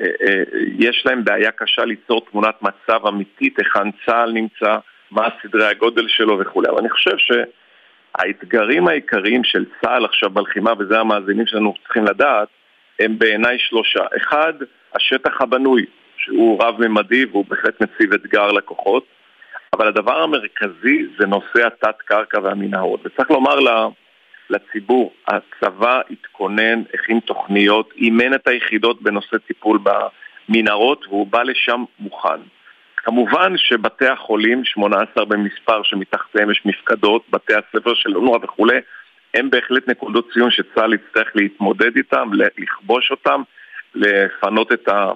[0.01, 0.43] אה, אה,
[0.79, 4.77] יש להם בעיה קשה ליצור תמונת מצב אמיתית, היכן צה"ל נמצא,
[5.11, 6.69] מה סדרי הגודל שלו וכולי.
[6.69, 7.33] אבל אני חושב ש...
[8.19, 12.49] האתגרים העיקריים של צה"ל עכשיו בלחימה, וזה המאזינים שלנו צריכים לדעת,
[13.01, 14.05] הם בעיניי שלושה.
[14.17, 14.53] אחד,
[14.95, 15.87] השטח הבנוי,
[16.17, 19.05] שהוא רב-ממדי והוא בהחלט מציב אתגר לכוחות,
[19.73, 23.01] אבל הדבר המרכזי זה נושא התת-קרקע והמנהרות.
[23.05, 23.55] וצריך לומר
[24.51, 29.79] לציבור, הצבא התכונן, הכין תוכניות, אימן את היחידות בנושא טיפול
[30.49, 32.41] במנהרות והוא בא לשם מוכן.
[33.05, 38.79] כמובן שבתי החולים, 18 במספר שמתחתיהם יש מפקדות, בתי הספר של אונר"א וכולי,
[39.35, 43.43] הם בהחלט נקודות ציון שצה"ל יצטרך להתמודד איתם, לכבוש אותם,
[43.95, 45.13] לפנות את, ה,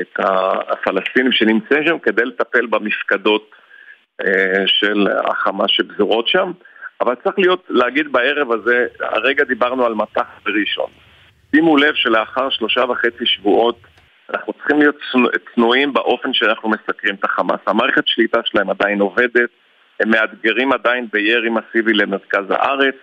[0.00, 3.50] את הפלסטינים שנמצאים שם כדי לטפל במפקדות
[4.26, 6.52] אה, של החמאס שפזורות שם.
[7.00, 10.90] אבל צריך להיות, להגיד בערב הזה, הרגע דיברנו על מטח בראשון.
[11.54, 13.78] שימו לב שלאחר שלושה וחצי שבועות
[14.30, 14.96] אנחנו צריכים להיות
[15.54, 17.60] צנועים באופן שאנחנו מסקרים את החמאס.
[17.66, 19.50] המערכת שליטה שלהם עדיין עובדת,
[20.00, 22.94] הם מאתגרים עדיין בירי מסיבי למרכז הארץ.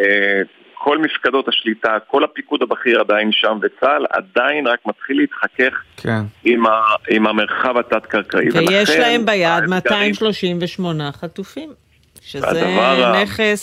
[0.00, 0.42] אה,
[0.84, 6.22] כל מפקדות השליטה, כל הפיקוד הבכיר עדיין שם, וצה"ל עדיין רק מתחיל להתחכך כן.
[6.44, 8.48] עם, ה, עם המרחב התת-קרקעי.
[8.48, 11.70] ויש ולכן, להם ביד 238 חטופים.
[12.24, 12.54] שזה נכס...
[12.64, 12.96] הדבר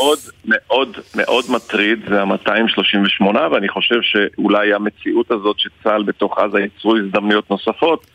[0.04, 6.98] המאוד מאוד מאוד מטריד זה ה-238, ואני חושב שאולי המציאות הזאת שצה"ל בתוך עזה ייצרו
[6.98, 8.08] הזדמנויות נוספות,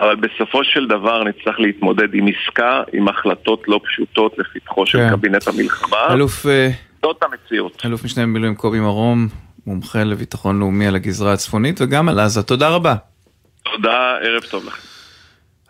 [0.00, 5.10] אבל בסופו של דבר נצטרך להתמודד עם עסקה, עם החלטות לא פשוטות לפתחו של כן.
[5.10, 6.12] קבינט המלחמה.
[6.12, 6.46] אלוף...
[6.46, 6.70] אה,
[7.02, 7.82] זאת המציאות.
[7.84, 9.28] אלוף משנה במילואים קובי מרום,
[9.66, 12.42] מומחה לביטחון לאומי על הגזרה הצפונית וגם על עזה.
[12.42, 12.94] תודה רבה.
[13.62, 14.89] תודה, ערב טוב לכם.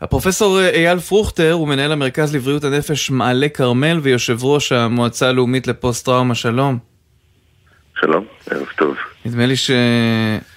[0.00, 5.66] הפרופסור אה, אייל פרוכטר הוא מנהל המרכז לבריאות הנפש מעלה כרמל ויושב ראש המועצה הלאומית
[5.66, 6.34] לפוסט טראומה.
[6.34, 6.78] שלום.
[8.00, 8.94] שלום, ערב טוב.
[9.24, 9.54] נדמה לי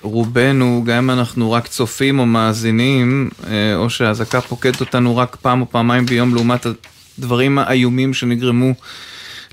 [0.01, 5.61] שרובנו, גם אם אנחנו רק צופים או מאזינים, אה, או שהאזעקה פוקדת אותנו רק פעם
[5.61, 6.65] או פעמיים ביום לעומת
[7.19, 8.73] הדברים האיומים שנגרמו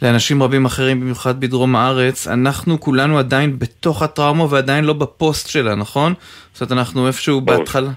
[0.02, 5.74] לאנשים רבים אחרים, במיוחד בדרום הארץ, אנחנו כולנו עדיין בתוך הטראומה ועדיין לא בפוסט שלה,
[5.74, 6.14] נכון?
[6.52, 7.90] זאת אומרת, אנחנו איפשהו בהתחלה.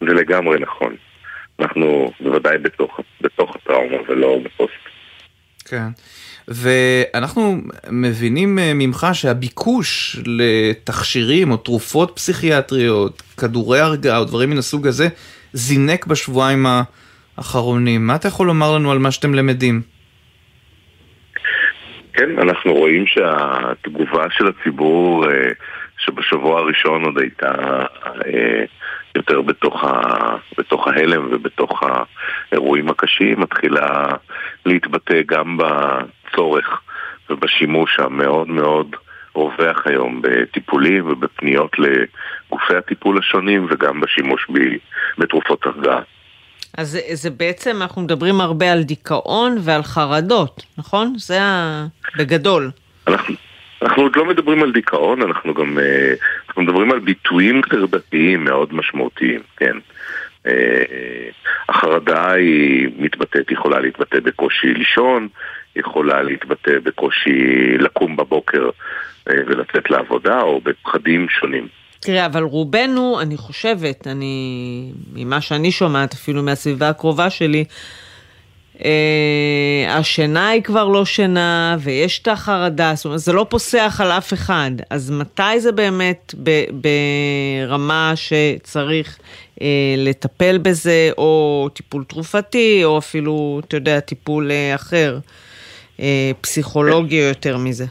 [0.00, 0.96] זה לגמרי נכון.
[1.60, 4.72] אנחנו בוודאי בתוך, בתוך הטראומה ולא בפוסט.
[5.64, 5.88] כן.
[6.48, 7.56] ואנחנו
[7.90, 15.08] מבינים אה, ממך שהביקוש לתכשירים או תרופות פסיכיאטריות, כדורי הרגעה או דברים מן הסוג הזה,
[15.52, 16.66] זינק בשבועיים
[17.38, 18.06] האחרונים.
[18.06, 19.82] מה אתה יכול לומר לנו על מה שאתם למדים?
[22.12, 25.50] כן, אנחנו רואים שהתגובה של הציבור, אה,
[25.98, 27.52] שבשבוע הראשון עוד הייתה
[28.26, 28.64] אה,
[29.18, 29.92] יותר בתוך, ה,
[30.58, 31.82] בתוך ההלם ובתוך
[32.52, 34.06] האירועים הקשים, מתחילה
[34.66, 36.80] להתבטא גם בצורך
[37.30, 38.96] ובשימוש המאוד מאוד
[39.34, 44.58] רווח היום בטיפולים ובפניות לגופי הטיפול השונים וגם בשימוש ב,
[45.18, 46.00] בתרופות הרגעה.
[46.78, 51.14] אז זה בעצם, אנחנו מדברים הרבה על דיכאון ועל חרדות, נכון?
[51.16, 51.86] זה ה...
[52.18, 52.70] בגדול.
[53.08, 53.34] אנחנו,
[53.82, 56.14] אנחנו עוד לא מדברים על דיכאון, אנחנו גם אה,
[56.48, 59.76] אנחנו מדברים על ביטויים חרדתיים מאוד משמעותיים, כן.
[60.46, 61.28] אה,
[61.68, 65.28] החרדה היא מתבטאת, יכולה להתבטא בקושי לישון,
[65.76, 68.70] יכולה להתבטא בקושי לקום בבוקר
[69.28, 71.68] אה, ולצאת לעבודה, או בפחדים שונים.
[72.00, 77.64] תראה, אבל רובנו, אני חושבת, אני, ממה שאני שומעת, אפילו מהסביבה הקרובה שלי,
[79.88, 84.32] השינה היא כבר לא שינה, ויש את החרדה, זאת אומרת, זה לא פוסח על אף
[84.32, 84.70] אחד.
[84.90, 86.34] אז מתי זה באמת
[87.66, 89.18] ברמה שצריך
[89.62, 95.18] אה, לטפל בזה, או טיפול תרופתי, או אפילו, אתה יודע, טיפול אה, אחר,
[96.00, 97.84] אה, פסיכולוגי או יותר מזה?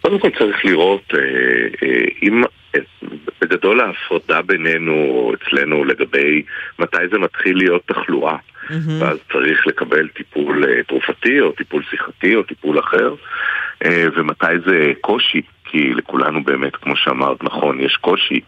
[0.00, 1.18] קודם כל צריך לראות אה,
[1.82, 2.42] אה, אם
[3.40, 6.42] בגדול ההפרדה בינינו, אצלנו, לגבי
[6.78, 8.36] מתי זה מתחיל להיות תחלואה.
[8.36, 8.72] Mm-hmm.
[9.00, 13.14] ואז צריך לקבל טיפול אה, תרופתי או טיפול שיחתי או טיפול אחר,
[14.16, 18.40] ומתי זה קושי, כי לכולנו באמת, כמו שאמרת, נכון, יש קושי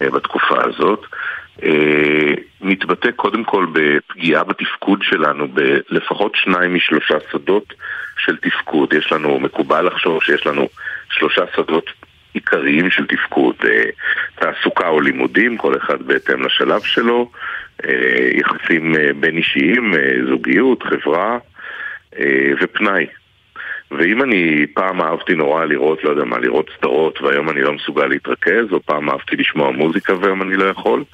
[0.00, 1.06] בתקופה הזאת.
[2.60, 7.74] מתבטא קודם כל בפגיעה בתפקוד שלנו בלפחות שניים משלושה שדות
[8.18, 8.92] של תפקוד.
[8.92, 10.68] יש לנו, מקובל לחשוב שיש לנו
[11.10, 11.90] שלושה שדות
[12.36, 13.84] עיקריים של תפקוד, אה,
[14.34, 17.30] תעסוקה או לימודים, כל אחד בהתאם לשלב שלו,
[17.84, 19.92] אה, יחסים אה, בין אישיים,
[20.28, 21.38] זוגיות, חברה
[22.62, 23.06] ופנאי.
[23.90, 28.06] ואם אני פעם אהבתי נורא לראות, לא יודע מה, לראות סדרות והיום אני לא מסוגל
[28.06, 31.04] להתרכז, או פעם אהבתי לשמוע מוזיקה והיום אני לא יכול,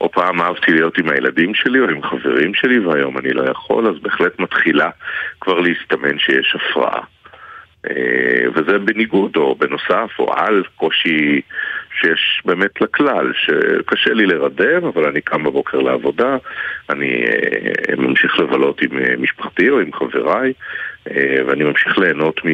[0.00, 3.88] או פעם אהבתי להיות עם הילדים שלי או עם חברים שלי והיום אני לא יכול,
[3.88, 4.90] אז בהחלט מתחילה
[5.40, 7.15] כבר להסתמן שיש הפרעה.
[7.90, 11.40] אה, וזה בניגוד או בנוסף או על קושי
[12.00, 16.36] שיש באמת לכלל, שקשה לי לרדם, אבל אני קם בבוקר לעבודה,
[16.90, 20.52] אני אה, ממשיך לבלות עם אה, משפחתי או עם חבריי,
[21.46, 22.48] ואני ממשיך ליהנות, מ...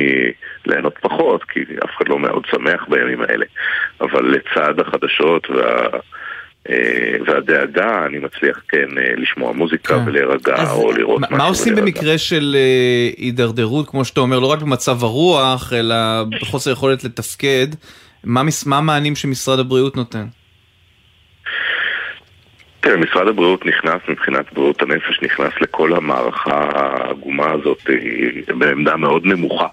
[0.66, 3.46] ליהנות פחות, כי אף אחד לא מאוד שמח בימים האלה.
[4.00, 5.98] אבל לצד החדשות וה...
[7.26, 10.08] והדאגה, אני מצליח כן לשמוע מוזיקה כן.
[10.08, 11.36] ולהירגע או לראות משהו.
[11.36, 11.92] מה עושים ולהירגע.
[11.92, 12.56] במקרה של
[13.16, 15.94] הידרדרות, כמו שאתה אומר, לא רק במצב הרוח, אלא
[16.40, 17.66] בחוסר יכולת לתפקד?
[18.24, 20.26] מה, מה המענים שמשרד הבריאות נותן?
[22.80, 27.90] תראה, משרד הבריאות נכנס מבחינת בריאות הנפש, נכנס לכל המערכה העגומה הזאת
[28.58, 29.66] בעמדה מאוד נמוכה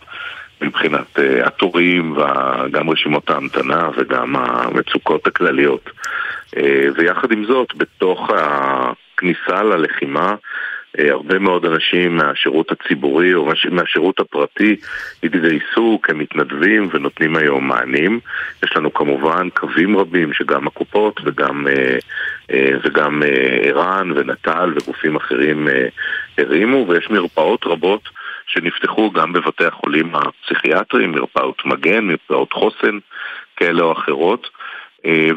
[0.61, 5.89] מבחינת uh, התורים וגם רשימות ההמתנה וגם המצוקות הכלליות.
[6.55, 6.59] Uh,
[6.95, 10.35] ויחד עם זאת, בתוך הכניסה ללחימה
[10.97, 14.75] אה, הרבה מאוד אנשים מהשירות הציבורי או מהשירות הפרטי
[15.23, 18.19] התגייסו כמתנדבים ונותנים היום מענים.
[18.63, 21.97] יש לנו כמובן קווים רבים שגם הקופות וגם, אה,
[22.51, 23.23] אה, וגם
[23.63, 25.67] ער"ן ונט"ל וגופים אחרים
[26.37, 28.09] הרימו, ויש מרפאות רבות
[28.47, 32.97] שנפתחו גם בבתי החולים הפסיכיאטריים, מרפאות מגן, מרפאות חוסן
[33.55, 34.49] כאלה או אחרות,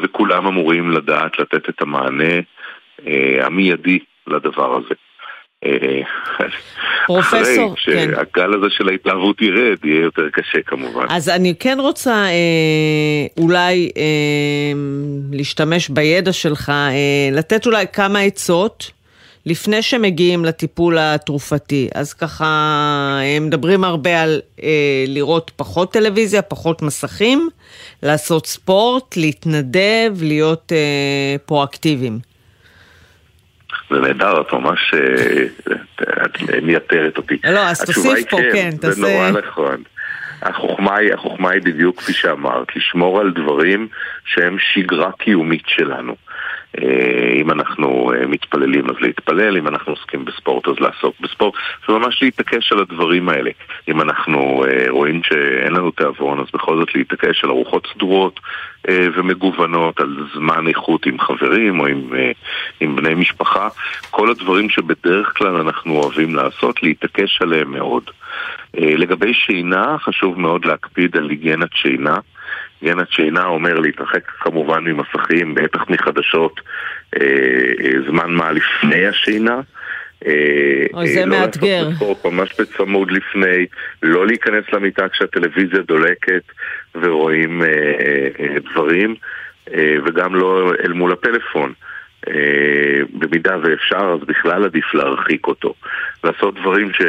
[0.03, 2.33] וכולם אמורים לדעת לתת את המענה
[3.41, 4.95] המיידי לדבר הזה.
[7.07, 8.03] פרופסור, כן.
[8.03, 11.05] אחרי שהגל הזה של ההתלהבות ירד, יהיה יותר קשה כמובן.
[11.09, 14.03] אז אני כן רוצה אה, אולי אה,
[15.31, 18.91] להשתמש בידע שלך, אה, לתת אולי כמה עצות.
[19.45, 21.89] לפני שמגיעים לטיפול התרופתי.
[21.95, 22.45] אז ככה,
[23.37, 27.49] הם מדברים הרבה על אה, לראות פחות טלוויזיה, פחות מסכים,
[28.03, 32.19] לעשות ספורט, להתנדב, להיות אה, פרואקטיביים.
[33.89, 35.75] זה נהדר, את ממש, אה,
[36.25, 37.37] את מייתרת אותי.
[37.43, 38.93] לא, אז תוסיף פה, כן, תעשה...
[38.93, 39.83] זה נורא נכון.
[40.41, 43.87] החוכמה היא, החוכמה היא בדיוק כפי שאמרת, לשמור על דברים
[44.25, 46.15] שהם שגרה קיומית שלנו.
[46.81, 51.53] אה, אם אנחנו אה, מתפללים אז להתפלל, אם אנחנו עוסקים בספורט אז לעסוק בספורט,
[51.89, 53.51] וממש להתעקש על הדברים האלה.
[53.87, 58.39] אם אנחנו אה, רואים שאין לנו תיאבון אז בכל זאת להתעקש על ארוחות סדורות
[58.87, 62.09] ומגוונות, על זמן איכות עם חברים או עם,
[62.79, 63.67] עם בני משפחה,
[64.09, 68.03] כל הדברים שבדרך כלל אנחנו אוהבים לעשות, להתעקש עליהם מאוד.
[68.73, 72.17] לגבי שינה, חשוב מאוד להקפיד על היגיינת שינה.
[72.83, 76.59] היגיינת שינה אומר להתרחק כמובן ממסכים, בטח מחדשות,
[77.15, 77.27] אה,
[77.83, 79.59] אה, זמן מה לפני השינה.
[80.27, 81.89] אה, אוי, זה לא מאתגר.
[81.89, 83.65] בספורט, ממש בצמוד לפני,
[84.03, 86.43] לא להיכנס למיטה כשהטלוויזיה דולקת
[86.95, 87.67] ורואים אה,
[88.39, 89.15] אה, דברים,
[89.73, 91.73] אה, וגם לא אל מול הפלאפון.
[92.27, 95.73] אה, במידה ואפשר, אז בכלל עדיף להרחיק אותו.
[96.23, 97.01] לעשות דברים ש,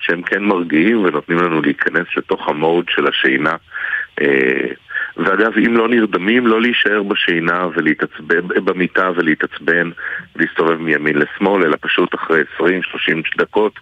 [0.00, 3.54] שהם כן מרגיעים ונותנים לנו להיכנס לתוך המוד של השינה.
[5.18, 9.90] אה, ואגב, אם לא נרדמים, לא להישאר בשינה ולהתעצבן, במיטה ולהתעצבן,
[10.36, 12.64] להסתובב מימין לשמאל, אלא פשוט אחרי 20-30
[13.38, 13.72] דקות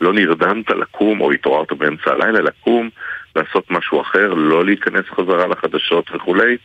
[0.00, 2.90] לא נרדמת לקום או התעוררת באמצע הלילה, לקום,
[3.36, 6.56] לעשות משהו אחר, לא להיכנס חזרה לחדשות וכולי,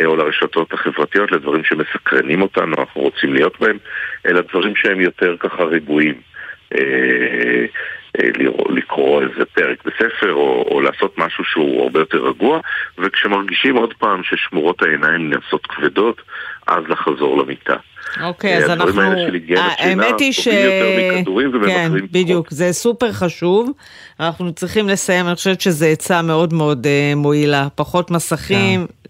[0.00, 3.76] אה, או לרשתות החברתיות, לדברים שמסקרנים אותנו, אנחנו רוצים להיות בהם,
[4.26, 6.14] אלא דברים שהם יותר ככה ריבועים.
[8.20, 12.60] אה, אה, לקרוא איזה פרק בספר או, או לעשות משהו שהוא הרבה יותר רגוע
[12.98, 16.20] וכשמרגישים עוד פעם ששמורות העיניים נעשות כבדות
[16.66, 17.76] אז לחזור למיטה.
[18.22, 19.02] אוקיי, אז אנחנו...
[19.78, 20.48] האמת היא ש...
[21.66, 23.70] כן, בדיוק, זה סופר חשוב.
[24.20, 26.86] אנחנו צריכים לסיים, אני חושבת שזו עצה מאוד מאוד
[27.16, 27.68] מועילה.
[27.74, 29.05] פחות מסכים, כן.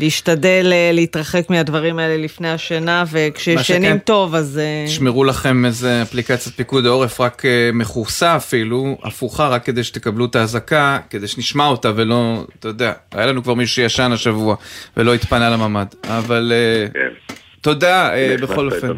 [0.00, 4.58] להשתדל אה, להתרחק מהדברים האלה לפני השינה, וכשישנים טוב אז...
[4.58, 10.24] אה, תשמרו לכם איזה אפליקציית פיקוד העורף רק אה, מכוסה אפילו, הפוכה, רק כדי שתקבלו
[10.24, 14.56] את האזעקה, כדי שנשמע אותה ולא, אתה יודע, היה לנו כבר מישהו שישן השבוע
[14.96, 16.52] ולא התפנה לממ"ד, אבל...
[16.94, 17.38] כן.
[17.60, 18.10] תודה,
[18.42, 18.88] בכל אופן.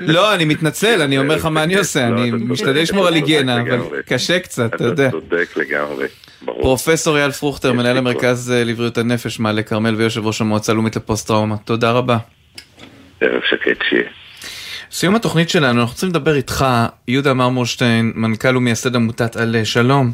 [0.00, 3.60] לא, אני מתנצל, אני אומר לך מה אני עושה, אני לא, משתדל לשמור על היגיינה,
[3.60, 5.08] אבל קשה קצת, אתה יודע.
[5.08, 6.06] אתה צודק לגמרי.
[6.46, 11.26] פרופסור אייל פרוכטר, מנהל המרכז אה, לבריאות הנפש, מעלה כרמל ויושב ראש המועצה הלאומית לפוסט
[11.26, 11.56] טראומה.
[11.56, 12.16] תודה רבה.
[13.20, 14.08] ערב שקט שיהיה.
[14.90, 16.66] סיום התוכנית שלנו, אנחנו רוצים לדבר איתך,
[17.08, 20.12] יהודה מרמורשטיין, מנכ"ל ומייסד עמותת עלה, שלום.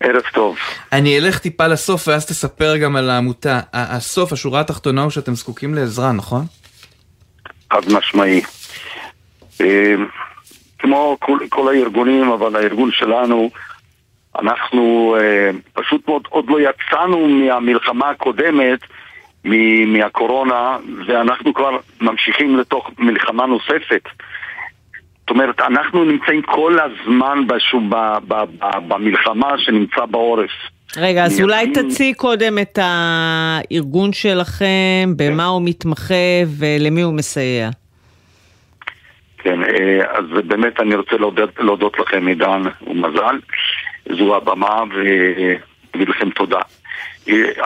[0.00, 0.56] ערב טוב.
[0.92, 3.60] אני אלך טיפה לסוף ואז תספר גם על העמותה.
[3.72, 6.44] הסוף, השורה התחתונה הוא שאתם זקוקים לעזרה, נכון?
[7.72, 8.42] חד משמעי.
[9.60, 9.94] אה,
[10.78, 13.50] כמו כל, כל הארגונים, אבל הארגון שלנו
[14.38, 18.80] אנחנו אה, פשוט מאוד עוד לא יצאנו מהמלחמה הקודמת,
[19.86, 20.76] מהקורונה,
[21.06, 24.02] ואנחנו כבר ממשיכים לתוך מלחמה נוספת.
[25.20, 27.94] זאת אומרת, אנחנו נמצאים כל הזמן בשו, ב,
[28.28, 30.50] ב, ב, במלחמה שנמצא בעורף.
[30.96, 37.70] רגע, אז אולי תציג קודם את הארגון שלכם, במה הוא מתמחה ולמי הוא מסייע.
[39.38, 39.60] כן,
[40.08, 43.38] אז באמת אני רוצה להודות, להודות לכם, עידן ומזל.
[44.12, 46.60] זו הבמה ולהגיד לכם תודה.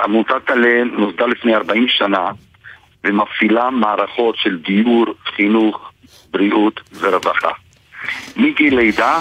[0.05, 2.31] עמותת עלה נוסדה לפני 40 שנה
[3.05, 5.93] ומפעילה מערכות של דיור, חינוך,
[6.31, 7.51] בריאות ורווחה.
[8.37, 9.19] מגיל לידה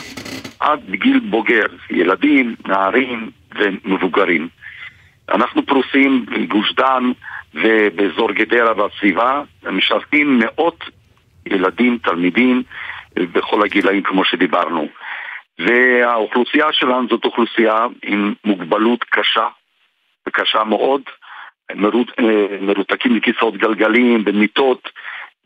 [0.60, 4.48] עד גיל בוגר, ילדים, נערים ומבוגרים.
[5.34, 7.12] אנחנו פרוסים בגוש דן
[7.54, 9.42] ובאזור גדרה והסביבה,
[9.72, 10.84] משרתים מאות
[11.46, 12.64] ילדים, תלמידים,
[13.16, 14.88] בכל הגילאים כמו שדיברנו.
[15.60, 19.48] והאוכלוסייה שלנו זאת אוכלוסייה עם מוגבלות קשה,
[20.28, 21.02] וקשה מאוד,
[21.76, 24.90] מרות, אה, מרותקים לכיסאות גלגלים, במיטות,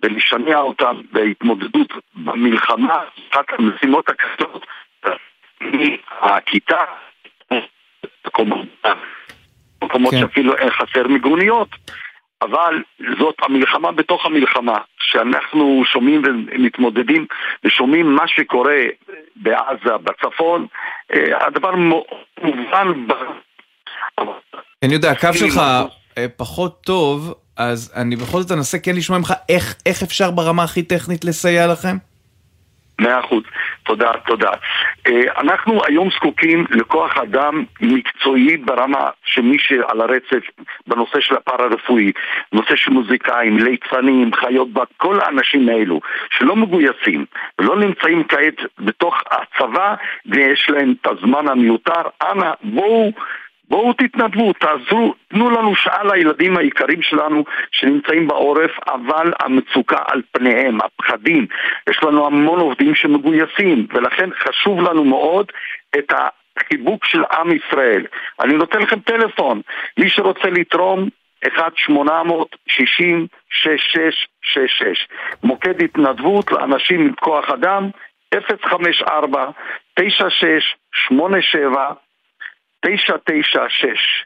[0.03, 2.99] ולשנע אותם בהתמודדות במלחמה,
[3.31, 4.65] אחת המשימות הקשות
[5.61, 6.83] מהכיתה,
[9.83, 10.19] מקומות כן.
[10.19, 11.69] שאפילו חסר מיגוניות,
[12.41, 12.83] אבל
[13.19, 17.25] זאת המלחמה בתוך המלחמה, שאנחנו שומעים ומתמודדים
[17.63, 18.81] ושומעים מה שקורה
[19.35, 20.67] בעזה, בצפון,
[21.13, 21.75] אה, הדבר
[22.41, 22.87] מובן
[24.83, 25.61] אני יודע, הקו שלך
[26.17, 30.63] אה, פחות טוב, אז אני בכל זאת אנסה כן לשמוע ממך איך, איך אפשר ברמה
[30.63, 31.97] הכי טכנית לסייע לכם?
[32.99, 33.43] מאה אחוז,
[33.83, 34.51] תודה, תודה.
[35.07, 40.43] אה, אנחנו היום זקוקים לכוח אדם מקצועי ברמה שמי שעל הרצף
[40.87, 42.11] בנושא של הפארה-רפואי,
[42.53, 47.25] נושא של מוזיקאים, ליצנים, חיות בת, כל האנשים האלו שלא מגויסים
[47.59, 53.11] ולא נמצאים כעת בתוך הצבא ויש להם את הזמן המיותר, אנא בואו
[53.71, 60.77] בואו תתנדבו, תעזרו, תנו לנו שעה לילדים היקרים שלנו שנמצאים בעורף, אבל המצוקה על פניהם,
[60.81, 61.47] הפחדים.
[61.89, 65.51] יש לנו המון עובדים שמגויסים, ולכן חשוב לנו מאוד
[65.97, 68.05] את החיבוק של עם ישראל.
[68.39, 69.61] אני נותן לכם טלפון,
[69.97, 71.09] מי שרוצה לתרום,
[71.45, 71.49] 1-800-60-6666,
[75.43, 77.89] מוקד התנדבות לאנשים עם כוח אדם,
[78.33, 79.45] 054
[79.95, 80.75] 96
[81.07, 81.93] 87
[82.85, 84.25] 996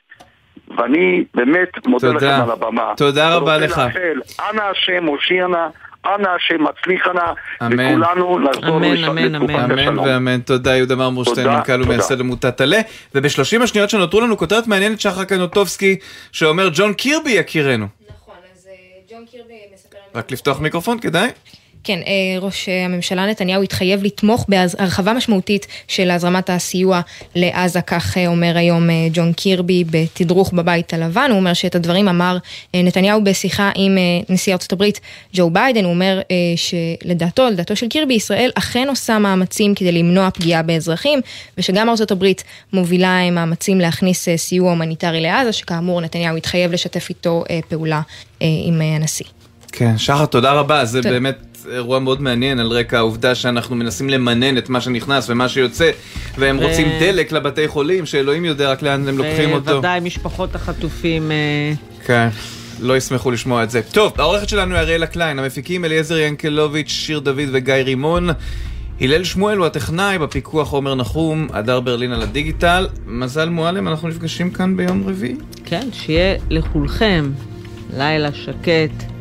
[0.77, 2.37] ואני באמת מודה תודה.
[2.37, 2.93] לכם על הבמה.
[2.97, 3.77] תודה רבה לך.
[3.77, 5.67] לאחל, אנא השם הושיע נא,
[6.05, 9.99] אנא השם מצליחה נא, וכולנו לחזור לתקופת השלום.
[9.99, 10.41] אמן ואמן.
[10.41, 12.81] תודה יהודה מרמורשטיין, מנכ"ל ומייסד עמותת עלה.
[13.15, 15.99] ובשלושים השניות שנותרו לנו כותרת מעניינת שחר קנוטובסקי,
[16.31, 17.85] שאומר ג'ון קירבי יקירנו.
[18.09, 18.73] נכון, אז אה,
[19.11, 19.97] ג'ון קירבי מספר...
[20.15, 21.29] רק לפתוח מיקרופון, כדאי.
[21.85, 27.01] כן, אה, ראש הממשלה נתניהו התחייב לתמוך בהרחבה משמעותית של הזרמת הסיוע
[27.35, 31.27] לעזה, כך אה, אומר היום אה, ג'ון קירבי בתדרוך בבית הלבן.
[31.29, 32.37] הוא אומר שאת הדברים אמר
[32.73, 33.97] נתניהו בשיחה עם
[34.29, 34.99] נשיא ארצות הברית
[35.33, 35.83] ג'ו ביידן.
[35.83, 36.21] הוא אומר
[36.55, 41.19] שלדעתו, לדעתו של קירבי, ישראל אכן עושה מאמצים כדי למנוע פגיעה באזרחים,
[41.57, 48.01] ושגם ארצות הברית מובילה מאמצים להכניס סיוע הומניטרי לעזה, שכאמור נתניהו התחייב לשתף איתו פעולה
[48.41, 49.25] עם הנשיא.
[49.71, 54.57] כן, שחר, תודה רבה, זה באמת אירוע מאוד מעניין על רקע העובדה שאנחנו מנסים למנן
[54.57, 55.91] את מה שנכנס ומה שיוצא,
[56.37, 56.67] והם ו...
[56.67, 59.65] רוצים דלק לבתי חולים, שאלוהים יודע רק לאן הם לוקחים אותו.
[59.65, 61.31] בוודאי משפחות החטופים.
[61.31, 61.73] אה,
[62.05, 62.27] כן.
[62.79, 63.81] לא ישמחו לשמוע את זה.
[63.91, 68.29] טוב, העורכת שלנו היא אריאלה קליין, המפיקים אליעזר ינקלוביץ', שיר דוד וגיא רימון.
[69.01, 72.87] הלל שמואל הוא הטכנאי, בפיקוח עומר נחום, הדר ברלין על הדיגיטל.
[73.05, 75.35] מזל מועלם, אנחנו נפגשים כאן ביום רביעי.
[75.65, 77.31] כן, שיהיה לכולכם
[77.93, 79.14] לילה שקט.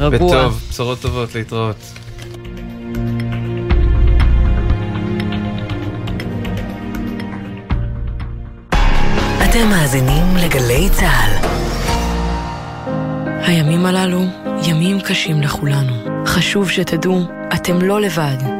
[0.00, 0.28] רגוע.
[0.28, 1.76] וטוב, בשורות טובות, להתראות.
[9.50, 11.46] אתם מאזינים לגלי צה"ל.
[13.42, 14.24] הימים הללו
[14.68, 16.24] ימים קשים לכולנו.
[16.26, 17.24] חשוב שתדעו,
[17.54, 18.59] אתם לא לבד.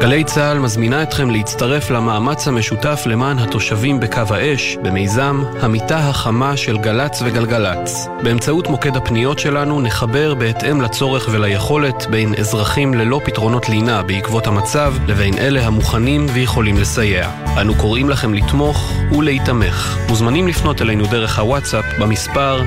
[0.00, 6.78] גלי צה"ל מזמינה אתכם להצטרף למאמץ המשותף למען התושבים בקו האש, במיזם המיטה החמה של
[6.78, 8.08] גל"צ וגלגלצ.
[8.22, 14.94] באמצעות מוקד הפניות שלנו נחבר בהתאם לצורך וליכולת בין אזרחים ללא פתרונות לינה בעקבות המצב,
[15.06, 17.30] לבין אלה המוכנים ויכולים לסייע.
[17.60, 19.98] אנו קוראים לכם לתמוך ולהיתמך.
[20.08, 22.62] מוזמנים לפנות אלינו דרך הוואטסאפ במספר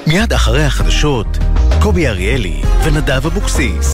[0.08, 1.28] מיד אחרי החדשות,
[1.82, 3.94] קובי אריאלי ונדב אבוקסיס.